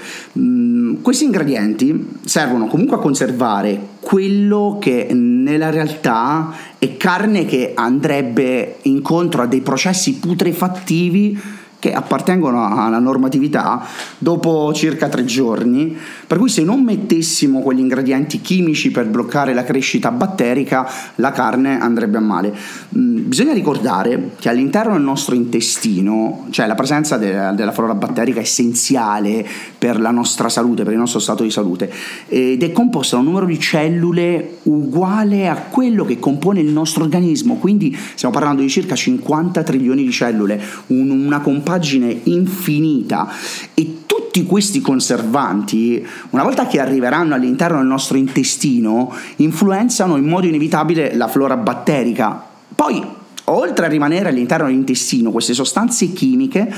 questi 1.02 1.26
ingredienti 1.26 2.18
servono 2.24 2.68
comunque 2.68 2.96
a 2.96 3.00
conservare 3.00 3.80
quello 4.00 4.78
che 4.80 5.10
nella 5.12 5.70
realtà 5.70 6.54
è 6.78 6.98
carne 6.98 7.46
che 7.46 7.74
andrebbe 7.76 8.78
incontro 8.84 9.44
a 9.44 9.48
dei 9.48 9.62
processi 9.62 10.16
putrefattivi 10.16 11.40
che 11.80 11.94
appartengono 11.94 12.66
alla 12.66 13.00
normatività 13.00 13.86
dopo 14.18 14.74
circa 14.74 15.10
tre 15.10 15.26
giorni, 15.26 15.96
per 16.26 16.38
cui 16.38 16.50
se 16.50 16.64
non 16.64 16.84
mettessimo 16.84 17.62
quegli 17.62 17.80
ingredienti 17.80 18.42
chimici 18.42 18.92
per 18.92 19.06
bloccare 19.06 19.54
la 19.54 19.64
crescita 19.64 20.12
batterica, 20.12 20.90
la 21.16 21.32
carne 21.32 21.80
andrebbe 21.80 22.18
a 22.18 22.22
male. 22.22 22.56
Mm, 22.98 23.28
bisogna 23.28 23.54
ricordare 23.54 24.32
che 24.40 24.50
all'interno 24.50 24.94
del 24.94 25.04
nostro 25.04 25.36
intestino, 25.36 26.48
cioè 26.50 26.68
la 26.68 26.76
presenza 26.76 27.18
de- 27.18 27.54
della 27.54 27.72
flora 27.72 27.94
batterica 27.94 28.40
essenziale 28.40 29.46
per 29.78 30.00
la 30.00 30.12
nostra 30.12 30.50
salute, 30.50 30.84
per 30.84 30.94
il 30.94 31.00
nostro 31.00 31.20
stato 31.20 31.44
di 31.44 31.52
salute, 31.52 31.92
ed 32.28 32.64
è 32.64 32.72
composta 32.72 33.16
da 33.16 33.22
un 33.22 33.28
numero 33.28 33.46
di 33.46 33.60
cellule 33.60 34.58
uguale 34.64 35.48
a 35.48 35.56
quello 35.56 36.06
che 36.06 36.20
compone 36.20 36.60
il 36.60 36.70
nostro 36.70 37.04
organismo, 37.04 37.56
quindi 37.56 37.96
stiamo 38.16 38.34
parlando 38.34 38.62
di 38.62 38.70
circa 38.70 38.96
50 38.96 39.64
trilioni 39.64 40.04
di 40.04 40.12
cellule, 40.12 40.60
un- 40.88 41.10
una 41.10 41.40
compagine 41.42 42.20
infinita. 42.24 43.30
E 43.74 44.04
tutti 44.06 44.44
questi 44.46 44.82
conservanti, 44.82 46.06
una 46.32 46.44
volta 46.44 46.68
che 46.68 46.80
arriveranno 46.80 47.34
all'interno 47.34 47.78
del 47.78 47.88
nostro 47.88 48.18
intestino, 48.18 49.14
influenzano 49.38 50.16
in 50.18 50.26
modo 50.26 50.48
inevitabile 50.48 51.16
la 51.16 51.28
flora 51.28 51.58
batterica. 51.58 52.44
Poi, 52.76 53.04
oltre 53.46 53.86
a 53.86 53.90
rimanere 53.90 54.30
all'interno 54.30 54.68
dell'intestino, 54.68 55.32
queste 55.32 55.54
sostanze 55.54 56.12
chimiche 56.14 56.72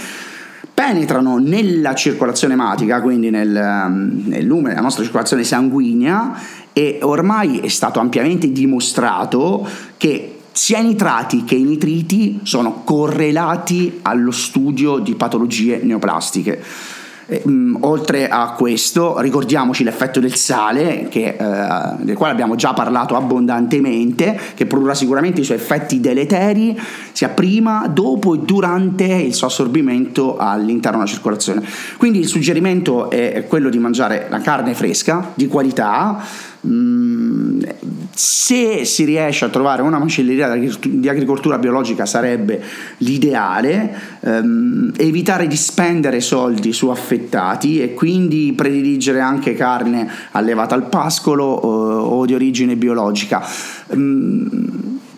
penetrano 0.79 1.39
nella 1.39 1.93
circolazione 1.93 2.53
ematica, 2.53 3.01
quindi 3.01 3.29
nel, 3.29 3.53
ehm, 3.53 4.23
nel 4.27 4.45
lume 4.45 4.69
della 4.69 4.79
nostra 4.79 5.03
circolazione 5.03 5.43
sanguigna 5.43 6.39
e 6.71 6.99
ormai 7.01 7.59
è 7.59 7.67
stato 7.67 7.99
ampiamente 7.99 8.49
dimostrato 8.49 9.67
che 9.97 10.37
sia 10.53 10.77
i 10.77 10.85
nitrati 10.85 11.43
che 11.43 11.55
i 11.55 11.63
nitriti 11.63 12.39
sono 12.43 12.83
correlati 12.85 13.99
allo 14.03 14.31
studio 14.31 14.99
di 14.99 15.15
patologie 15.15 15.81
neoplastiche. 15.83 16.63
Eh, 17.29 17.47
mh, 17.47 17.77
oltre 17.81 18.27
a 18.27 18.53
questo, 18.57 19.19
ricordiamoci 19.19 19.83
l'effetto 19.83 20.19
del 20.19 20.33
sale, 20.33 21.07
che, 21.09 21.35
eh, 21.39 21.95
del 21.99 22.17
quale 22.17 22.33
abbiamo 22.33 22.55
già 22.55 22.73
parlato 22.73 23.15
abbondantemente, 23.15 24.37
che 24.55 24.65
produrrà 24.65 24.95
sicuramente 24.95 25.41
i 25.41 25.43
suoi 25.43 25.57
effetti 25.57 25.99
deleteri 25.99 26.77
sia 27.11 27.29
prima, 27.29 27.87
dopo 27.87 28.33
e 28.33 28.39
durante 28.39 29.05
il 29.05 29.35
suo 29.35 29.45
assorbimento 29.45 30.37
all'interno 30.37 30.97
della 30.97 31.09
circolazione. 31.09 31.63
Quindi 31.97 32.17
il 32.17 32.27
suggerimento 32.27 33.11
è 33.11 33.45
quello 33.47 33.69
di 33.69 33.77
mangiare 33.77 34.25
la 34.29 34.39
carne 34.39 34.73
fresca, 34.73 35.31
di 35.35 35.47
qualità, 35.47 36.23
Mm, 36.67 37.61
se 38.19 38.83
si 38.83 39.05
riesce 39.05 39.45
a 39.45 39.47
trovare 39.47 39.81
una 39.81 39.97
macelleria 39.97 40.53
di 40.53 41.07
agricoltura 41.07 41.57
biologica 41.57 42.05
sarebbe 42.05 42.61
l'ideale, 42.97 44.19
ehm, 44.19 44.91
evitare 44.97 45.47
di 45.47 45.55
spendere 45.55 46.19
soldi 46.19 46.73
su 46.73 46.89
affettati 46.89 47.81
e 47.81 47.93
quindi 47.93 48.51
prediligere 48.51 49.21
anche 49.21 49.53
carne 49.53 50.05
allevata 50.31 50.75
al 50.75 50.89
pascolo 50.89 51.61
eh, 51.61 51.65
o 51.65 52.25
di 52.25 52.33
origine 52.33 52.75
biologica. 52.75 53.41
Mm, 53.95 54.47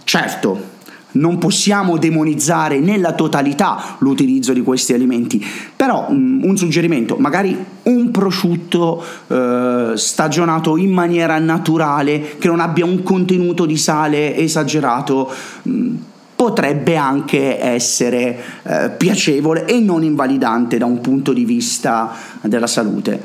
certo, 0.03 0.70
non 1.13 1.37
possiamo 1.37 1.97
demonizzare 1.97 2.79
nella 2.79 3.13
totalità 3.13 3.95
l'utilizzo 3.99 4.53
di 4.53 4.61
questi 4.61 4.93
alimenti, 4.93 5.43
però 5.75 6.07
um, 6.09 6.41
un 6.43 6.57
suggerimento, 6.57 7.17
magari 7.17 7.57
un 7.83 8.11
prosciutto 8.11 9.03
eh, 9.27 9.93
stagionato 9.95 10.77
in 10.77 10.91
maniera 10.91 11.37
naturale, 11.39 12.37
che 12.37 12.47
non 12.47 12.59
abbia 12.59 12.85
un 12.85 13.03
contenuto 13.03 13.65
di 13.65 13.77
sale 13.77 14.35
esagerato, 14.35 15.31
mm, 15.67 15.95
potrebbe 16.35 16.95
anche 16.95 17.61
essere 17.61 18.39
eh, 18.63 18.89
piacevole 18.97 19.65
e 19.65 19.79
non 19.79 20.03
invalidante 20.03 20.79
da 20.79 20.85
un 20.85 20.99
punto 20.99 21.33
di 21.33 21.45
vista 21.45 22.11
della 22.41 22.65
salute. 22.65 23.21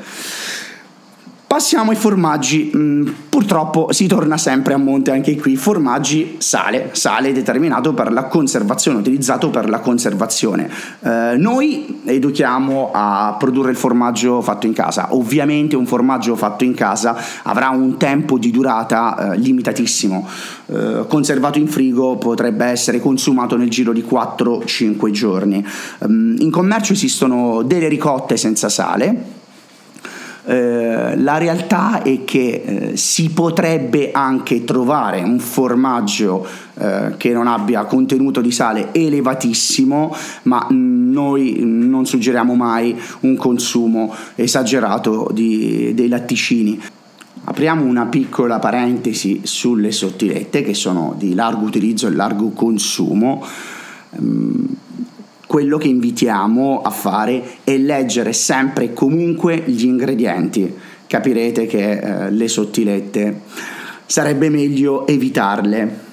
Passiamo 1.47 1.91
ai 1.91 1.95
formaggi, 1.95 2.69
mm, 2.75 3.07
purtroppo 3.29 3.93
si 3.93 4.05
torna 4.05 4.37
sempre 4.37 4.73
a 4.73 4.77
monte 4.77 5.11
anche 5.11 5.37
qui, 5.37 5.55
formaggi 5.55 6.35
sale, 6.39 6.89
sale 6.91 7.31
determinato 7.31 7.93
per 7.93 8.11
la 8.11 8.25
conservazione, 8.25 8.99
utilizzato 8.99 9.49
per 9.49 9.69
la 9.69 9.79
conservazione. 9.79 10.69
Eh, 10.99 11.35
noi 11.37 12.01
educhiamo 12.03 12.91
a 12.93 13.37
produrre 13.39 13.71
il 13.71 13.77
formaggio 13.77 14.41
fatto 14.41 14.65
in 14.65 14.73
casa, 14.73 15.15
ovviamente 15.15 15.77
un 15.77 15.85
formaggio 15.85 16.35
fatto 16.35 16.65
in 16.65 16.73
casa 16.73 17.15
avrà 17.43 17.69
un 17.69 17.95
tempo 17.95 18.37
di 18.37 18.51
durata 18.51 19.31
eh, 19.31 19.37
limitatissimo, 19.37 20.27
eh, 20.65 21.05
conservato 21.07 21.59
in 21.59 21.69
frigo 21.69 22.17
potrebbe 22.17 22.65
essere 22.65 22.99
consumato 22.99 23.55
nel 23.55 23.69
giro 23.69 23.93
di 23.93 24.03
4-5 24.03 25.11
giorni. 25.11 25.65
Um, 25.99 26.35
in 26.39 26.51
commercio 26.51 26.91
esistono 26.91 27.61
delle 27.61 27.87
ricotte 27.87 28.35
senza 28.35 28.67
sale, 28.67 29.35
eh, 30.49 31.17
la 31.17 31.37
realtà 31.37 32.01
è 32.03 32.23
che 32.23 32.63
eh, 32.65 32.97
si 32.97 33.31
potrebbe 33.31 34.11
anche 34.11 34.63
trovare 34.63 35.21
un 35.21 35.39
formaggio 35.39 36.47
eh, 36.75 37.15
che 37.17 37.33
non 37.33 37.47
abbia 37.47 37.83
contenuto 37.83 38.39
di 38.39 38.51
sale 38.51 38.93
elevatissimo, 38.93 40.15
ma 40.43 40.65
noi 40.69 41.57
non 41.59 42.05
suggeriamo 42.05 42.55
mai 42.55 42.97
un 43.21 43.35
consumo 43.35 44.15
esagerato 44.35 45.29
di, 45.33 45.91
dei 45.93 46.07
latticini. 46.07 46.81
Apriamo 47.43 47.83
una 47.83 48.05
piccola 48.05 48.59
parentesi 48.59 49.41
sulle 49.43 49.91
sottilette 49.91 50.61
che 50.63 50.73
sono 50.73 51.13
di 51.17 51.33
largo 51.33 51.65
utilizzo 51.65 52.07
e 52.07 52.11
largo 52.11 52.51
consumo. 52.51 53.45
Um, 54.11 54.65
quello 55.47 55.77
che 55.77 55.87
invitiamo 55.87 56.81
a 56.81 56.89
fare 56.89 57.41
è 57.63 57.77
leggere 57.77 58.33
sempre 58.33 58.85
e 58.85 58.93
comunque 58.93 59.63
gli 59.65 59.85
ingredienti. 59.85 60.71
Capirete 61.07 61.65
che 61.65 61.91
eh, 61.91 62.31
le 62.31 62.47
sottilette 62.49 63.41
sarebbe 64.05 64.49
meglio 64.49 65.07
evitarle. 65.07 66.05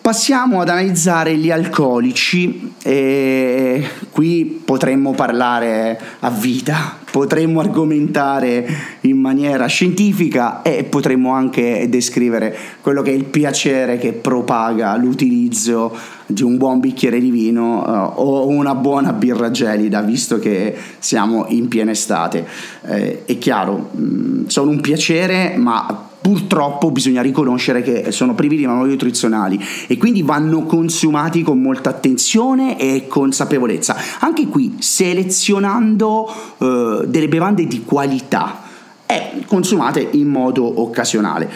Passiamo 0.00 0.60
ad 0.60 0.68
analizzare 0.68 1.36
gli 1.36 1.50
alcolici 1.50 2.74
e 2.82 3.86
qui 4.10 4.62
potremmo 4.64 5.12
parlare 5.12 5.98
a 6.20 6.30
vita, 6.30 6.98
potremmo 7.14 7.60
argomentare 7.60 8.66
in 9.02 9.18
maniera 9.18 9.66
scientifica 9.66 10.62
e 10.62 10.82
potremmo 10.82 11.30
anche 11.30 11.86
descrivere 11.88 12.56
quello 12.80 13.02
che 13.02 13.12
è 13.12 13.14
il 13.14 13.26
piacere 13.26 13.98
che 13.98 14.14
propaga 14.14 14.96
l'utilizzo 14.96 15.96
di 16.26 16.42
un 16.42 16.56
buon 16.56 16.80
bicchiere 16.80 17.20
di 17.20 17.30
vino 17.30 17.84
uh, 17.86 18.20
o 18.20 18.48
una 18.48 18.74
buona 18.74 19.12
birra 19.12 19.52
gelida, 19.52 20.00
visto 20.00 20.40
che 20.40 20.76
siamo 20.98 21.46
in 21.50 21.68
piena 21.68 21.92
estate. 21.92 22.44
Eh, 22.84 23.24
è 23.24 23.38
chiaro, 23.38 23.90
mh, 23.92 24.02
mm, 24.02 24.46
sono 24.46 24.70
un 24.72 24.80
piacere, 24.80 25.54
ma 25.56 26.03
purtroppo 26.24 26.90
bisogna 26.90 27.20
riconoscere 27.20 27.82
che 27.82 28.10
sono 28.10 28.34
privi 28.34 28.56
di 28.56 28.64
valori 28.64 28.88
nutrizionali 28.88 29.62
e 29.86 29.98
quindi 29.98 30.22
vanno 30.22 30.62
consumati 30.62 31.42
con 31.42 31.60
molta 31.60 31.90
attenzione 31.90 32.78
e 32.78 33.06
consapevolezza. 33.06 33.94
Anche 34.20 34.46
qui 34.46 34.76
selezionando 34.78 36.26
eh, 36.56 37.02
delle 37.08 37.28
bevande 37.28 37.66
di 37.66 37.82
qualità 37.84 38.62
e 39.04 39.44
consumate 39.46 40.08
in 40.12 40.28
modo 40.28 40.80
occasionale. 40.80 41.50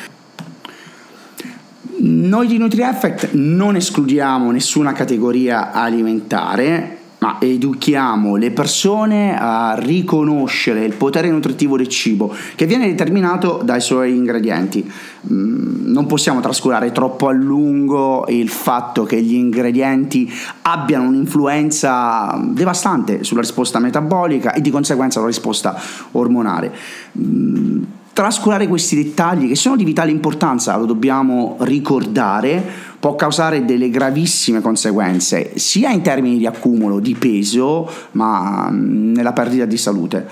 Noi 2.00 2.46
di 2.46 2.58
NutriEffect 2.58 3.30
non 3.32 3.74
escludiamo 3.74 4.50
nessuna 4.50 4.92
categoria 4.92 5.72
alimentare, 5.72 6.97
ma 7.28 7.36
educhiamo 7.40 8.36
le 8.36 8.50
persone 8.52 9.38
a 9.38 9.74
riconoscere 9.78 10.84
il 10.86 10.94
potere 10.94 11.28
nutritivo 11.28 11.76
del 11.76 11.88
cibo 11.88 12.34
che 12.54 12.64
viene 12.64 12.86
determinato 12.86 13.60
dai 13.62 13.82
suoi 13.82 14.16
ingredienti. 14.16 14.90
Mm, 15.30 15.92
non 15.92 16.06
possiamo 16.06 16.40
trascurare 16.40 16.90
troppo 16.90 17.28
a 17.28 17.32
lungo 17.32 18.24
il 18.28 18.48
fatto 18.48 19.04
che 19.04 19.20
gli 19.20 19.34
ingredienti 19.34 20.32
abbiano 20.62 21.08
un'influenza 21.08 22.40
devastante 22.42 23.24
sulla 23.24 23.40
risposta 23.40 23.78
metabolica 23.78 24.54
e 24.54 24.62
di 24.62 24.70
conseguenza 24.70 25.18
sulla 25.18 25.30
risposta 25.30 25.78
ormonale 26.12 26.72
mm, 27.18 27.82
trascurare 28.18 28.66
questi 28.66 28.96
dettagli 28.96 29.46
che 29.46 29.54
sono 29.54 29.76
di 29.76 29.84
vitale 29.84 30.10
importanza, 30.10 30.76
lo 30.76 30.86
dobbiamo 30.86 31.54
ricordare, 31.60 32.60
può 32.98 33.14
causare 33.14 33.64
delle 33.64 33.90
gravissime 33.90 34.60
conseguenze, 34.60 35.52
sia 35.54 35.90
in 35.90 36.02
termini 36.02 36.36
di 36.36 36.44
accumulo 36.44 36.98
di 36.98 37.14
peso, 37.14 37.88
ma 38.12 38.70
mm, 38.72 39.14
nella 39.14 39.32
perdita 39.32 39.66
di 39.66 39.76
salute. 39.76 40.26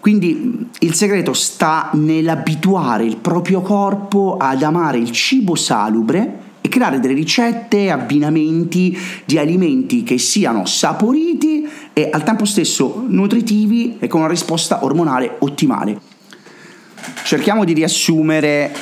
Quindi 0.00 0.68
il 0.80 0.94
segreto 0.94 1.32
sta 1.32 1.90
nell'abituare 1.92 3.04
il 3.04 3.18
proprio 3.18 3.60
corpo 3.60 4.36
ad 4.36 4.64
amare 4.64 4.98
il 4.98 5.12
cibo 5.12 5.54
salubre 5.54 6.38
e 6.60 6.68
creare 6.68 6.98
delle 6.98 7.14
ricette, 7.14 7.92
abbinamenti 7.92 8.98
di 9.24 9.38
alimenti 9.38 10.02
che 10.02 10.18
siano 10.18 10.66
saporiti 10.66 11.68
e 11.92 12.08
al 12.10 12.24
tempo 12.24 12.44
stesso 12.46 13.04
nutritivi 13.06 13.98
e 14.00 14.08
con 14.08 14.22
una 14.22 14.28
risposta 14.28 14.84
ormonale 14.84 15.36
ottimale 15.38 16.11
cerchiamo 17.24 17.64
di 17.64 17.72
riassumere 17.72 18.72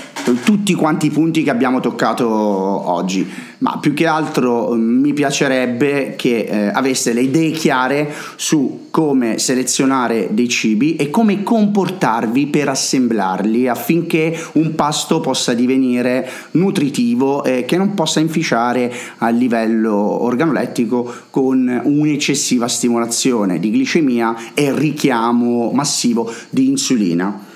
tutti 0.44 0.74
quanti 0.74 1.06
i 1.06 1.10
punti 1.10 1.42
che 1.42 1.50
abbiamo 1.50 1.80
toccato 1.80 2.28
oggi, 2.28 3.28
ma 3.58 3.78
più 3.80 3.94
che 3.94 4.06
altro 4.06 4.74
mm, 4.74 5.00
mi 5.00 5.12
piacerebbe 5.12 6.14
che 6.16 6.40
eh, 6.40 6.66
avesse 6.68 7.12
le 7.12 7.22
idee 7.22 7.50
chiare 7.50 8.12
su 8.36 8.88
come 8.90 9.38
selezionare 9.38 10.28
dei 10.32 10.48
cibi 10.48 10.96
e 10.96 11.10
come 11.10 11.42
comportarvi 11.42 12.46
per 12.48 12.68
assemblarli 12.68 13.68
affinché 13.68 14.36
un 14.52 14.74
pasto 14.74 15.20
possa 15.20 15.54
divenire 15.54 16.28
nutritivo 16.52 17.44
e 17.44 17.64
che 17.64 17.76
non 17.76 17.94
possa 17.94 18.20
inficiare 18.20 18.92
a 19.18 19.28
livello 19.28 19.94
organolettico 19.94 21.12
con 21.30 21.80
un'eccessiva 21.84 22.66
stimolazione 22.66 23.58
di 23.58 23.70
glicemia 23.70 24.52
e 24.54 24.76
richiamo 24.76 25.70
massivo 25.72 26.32
di 26.50 26.68
insulina. 26.68 27.48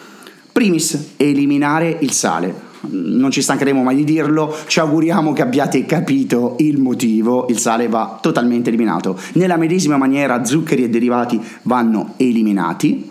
Primis, 0.55 1.15
eliminare 1.17 1.99
il 2.03 2.13
sale. 2.13 2.55
Non 2.89 3.33
ci 3.33 3.43
stancheremo 3.43 3.83
mai 3.83 3.97
di 3.97 4.05
dirlo, 4.05 4.55
ci 4.69 4.79
auguriamo 4.79 5.33
che 5.33 5.43
abbiate 5.43 5.85
capito 5.85 6.55
il 6.61 6.79
motivo, 6.79 7.47
il 7.49 7.59
sale 7.59 7.89
va 7.89 8.21
totalmente 8.23 8.69
eliminato. 8.69 9.19
Nella 9.33 9.57
medesima 9.57 9.97
maniera 9.97 10.45
zuccheri 10.45 10.85
e 10.85 10.89
derivati 10.89 11.41
vanno 11.63 12.15
eliminati. 12.19 13.11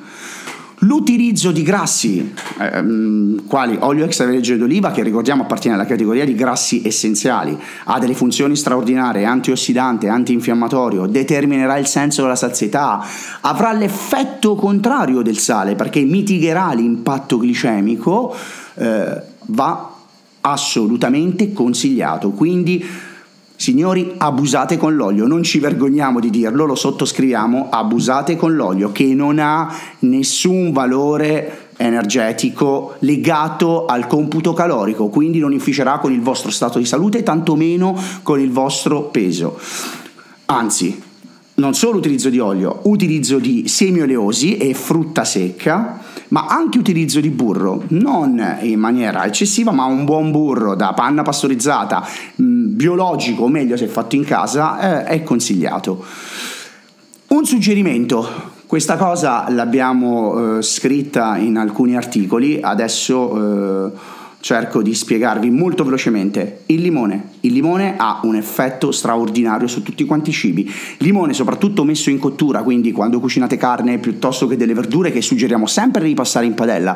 L'utilizzo 0.84 1.52
di 1.52 1.64
grassi, 1.64 2.34
ehm, 2.60 3.48
quali 3.48 3.78
olio 3.80 4.04
extravergine 4.04 4.58
d'oliva, 4.58 4.92
che 4.92 5.02
ricordiamo 5.02 5.44
appartiene 5.44 5.76
alla 5.76 5.86
categoria 5.86 6.26
di 6.26 6.36
grassi 6.36 6.82
essenziali, 6.86 7.58
ha 7.86 8.00
delle 8.00 8.14
funzioni 8.14 8.56
straordinarie, 8.56 9.24
antiossidante, 9.24 10.10
antinfiammatorio, 10.10 11.06
determinerà 11.06 11.78
il 11.78 11.88
senso 11.88 12.24
della 12.24 12.36
sazietà, 12.36 13.02
avrà 13.42 13.72
l'effetto 13.72 14.56
contrario 14.56 15.22
del 15.22 15.38
sale 15.38 15.76
perché 15.76 16.02
mitigherà 16.02 16.74
l'impatto 16.74 17.38
glicemico, 17.38 18.36
eh, 18.76 19.22
va 19.48 19.90
assolutamente 20.42 21.54
consigliato. 21.54 22.32
Quindi 22.32 22.84
Signori, 23.56 24.16
abusate 24.18 24.78
con 24.78 24.96
l'olio, 24.96 25.26
non 25.26 25.44
ci 25.44 25.60
vergogniamo 25.60 26.20
di 26.20 26.30
dirlo, 26.30 26.66
lo 26.66 26.76
sottoscriviamo, 26.76 27.70
abusate 27.70 28.36
con 28.36 28.56
l'olio 28.56 28.92
che 28.92 29.06
non 29.14 29.40
ha 29.40 29.74
nessun 30.00 30.72
valore 30.74 31.70
energetico 31.78 32.96
legato 33.00 33.86
al 33.86 34.08
computo 34.08 34.54
calorico, 34.54 35.08
quindi 35.08 35.40
non 35.40 35.54
inficerà 35.54 36.00
con 36.00 36.12
il 36.12 36.22
vostro 36.22 36.52
stato 36.52 36.78
di 36.78 36.86
salute, 36.86 37.24
tantomeno 37.24 37.98
con 38.22 38.40
il 38.40 38.52
vostro 38.52 39.04
peso. 39.04 39.58
Anzi, 40.46 41.02
non 41.56 41.76
solo 41.76 41.98
utilizzo 41.98 42.30
di 42.30 42.40
olio, 42.40 42.80
utilizzo 42.84 43.38
di 43.38 43.68
semi 43.68 44.02
oleosi 44.02 44.58
e 44.58 44.74
frutta 44.74 45.24
secca, 45.24 46.00
ma 46.30 46.48
anche 46.48 46.80
utilizzo 46.80 47.20
di 47.20 47.30
burro, 47.30 47.84
non 47.90 48.58
in 48.62 48.80
maniera 48.80 49.26
eccessiva, 49.26 49.72
ma 49.72 49.86
un 49.86 50.04
buon 50.04 50.32
burro 50.32 50.74
da 50.76 50.94
panna 50.94 51.22
pastorizzata, 51.22 52.04
mm, 52.42 52.76
biologico, 52.76 53.44
o 53.44 53.48
meglio 53.50 53.78
se 53.78 53.88
fatto 53.88 54.16
in 54.16 54.24
casa, 54.24 55.04
eh, 55.06 55.20
è 55.20 55.24
consigliato. 55.24 56.04
Un 57.28 57.46
suggerimento, 57.46 58.28
questa 58.66 58.98
cosa 58.98 59.46
l'abbiamo 59.50 60.58
eh, 60.58 60.62
scritta 60.64 61.38
in 61.38 61.58
alcuni 61.58 61.96
articoli, 61.96 62.60
adesso... 62.62 63.88
Eh, 63.88 64.22
cerco 64.44 64.82
di 64.82 64.94
spiegarvi 64.94 65.50
molto 65.50 65.86
velocemente. 65.86 66.64
Il 66.66 66.82
limone. 66.82 67.30
Il 67.42 67.54
limone 67.54 67.96
ha 67.96 68.20
un 68.24 68.36
effetto 68.36 68.92
straordinario 68.92 69.68
su 69.68 69.84
tutti 69.84 70.04
quanti 70.04 70.32
i 70.32 70.34
cibi. 70.34 70.70
Limone 70.98 71.34
soprattutto 71.34 71.86
messo 71.86 72.10
in 72.10 72.20
cottura, 72.20 72.62
quindi 72.62 72.92
quando 72.92 73.22
cucinate 73.22 73.56
carne 73.56 74.00
piuttosto 74.00 74.46
che 74.46 74.58
delle 74.58 74.74
verdure 74.74 75.14
che 75.14 75.22
suggeriamo 75.22 75.66
sempre 75.66 76.02
di 76.02 76.10
ripassare 76.10 76.46
in 76.46 76.56
padella, 76.56 76.94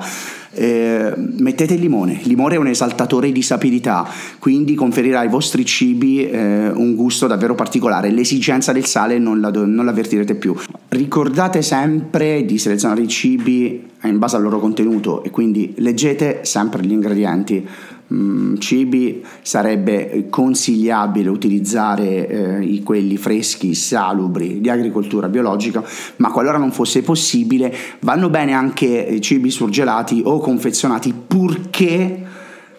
eh, 0.52 1.14
mettete 1.16 1.76
il 1.76 1.80
limone. 1.80 2.20
Il 2.22 2.28
limone 2.28 2.56
è 2.56 2.58
un 2.58 2.68
esaltatore 2.68 3.32
di 3.32 3.42
sapidità, 3.42 4.06
quindi 4.40 4.76
conferirà 4.76 5.22
ai 5.22 5.30
vostri 5.30 5.64
cibi 5.64 6.28
eh, 6.30 6.70
un 6.70 6.96
gusto 6.96 7.28
davvero 7.28 7.56
particolare. 7.56 8.12
L'esigenza 8.12 8.74
del 8.74 8.86
sale 8.86 9.20
non, 9.20 9.40
la, 9.40 9.52
non 9.52 9.86
l'avvertirete 9.86 10.36
più. 10.36 10.54
Ricordate 10.90 11.62
sempre 11.62 12.44
di 12.44 12.58
selezionare 12.58 13.04
i 13.04 13.08
cibi 13.08 13.96
in 14.04 14.18
base 14.20 14.36
al 14.36 14.44
loro 14.44 14.60
contenuto 14.60 15.24
e 15.24 15.32
quindi 15.32 15.74
leggete 15.78 16.42
sempre 16.44 16.84
gli 16.84 16.92
ingredienti. 16.92 17.68
Mm, 18.14 18.56
cibi 18.60 19.22
sarebbe 19.42 20.28
consigliabile 20.30 21.28
utilizzare 21.30 22.62
eh, 22.62 22.82
quelli 22.82 23.18
freschi, 23.18 23.76
salubri 23.76 24.62
di 24.62 24.70
agricoltura 24.70 25.28
biologica, 25.28 25.84
ma 26.18 26.32
qualora 26.32 26.58
non 26.58 26.72
fosse 26.72 27.02
possibile 27.02 27.76
vanno 28.00 28.30
bene 28.30 28.54
anche 28.54 29.20
cibi 29.20 29.50
surgelati 29.50 30.22
o 30.24 30.40
confezionati 30.40 31.14
purché 31.28 32.24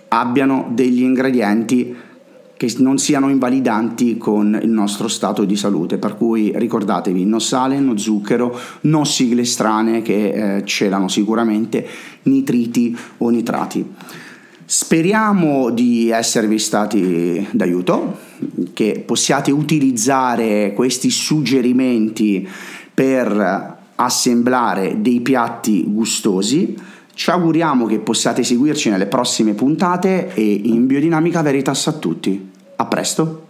abbiano 0.08 0.70
degli 0.72 1.02
ingredienti 1.02 1.94
che 2.58 2.74
non 2.78 2.98
siano 2.98 3.30
invalidanti 3.30 4.18
con 4.18 4.58
il 4.60 4.68
nostro 4.68 5.06
stato 5.06 5.44
di 5.44 5.56
salute. 5.56 5.96
Per 5.96 6.16
cui 6.16 6.52
ricordatevi, 6.54 7.24
no 7.24 7.38
sale, 7.38 7.78
no 7.78 7.96
zucchero, 7.96 8.58
no 8.82 9.04
sigle 9.04 9.44
strane 9.44 10.02
che 10.02 10.56
eh, 10.56 10.64
celano 10.66 11.06
sicuramente 11.06 11.86
nitriti 12.24 12.94
o 13.18 13.30
nitrati. 13.30 13.86
Speriamo 14.64 15.70
di 15.70 16.10
esservi 16.10 16.58
stati 16.58 17.46
d'aiuto, 17.52 18.18
che 18.74 19.02
possiate 19.06 19.52
utilizzare 19.52 20.72
questi 20.74 21.10
suggerimenti 21.10 22.46
per 22.92 23.76
assemblare 23.94 25.00
dei 25.00 25.20
piatti 25.20 25.84
gustosi. 25.86 26.76
Ci 27.18 27.30
auguriamo 27.30 27.86
che 27.86 27.98
possiate 27.98 28.44
seguirci 28.44 28.90
nelle 28.90 29.06
prossime 29.06 29.52
puntate 29.52 30.32
e 30.34 30.40
in 30.40 30.86
Biodinamica 30.86 31.42
Veritas 31.42 31.88
a 31.88 31.92
tutti. 31.94 32.52
A 32.76 32.86
presto! 32.86 33.42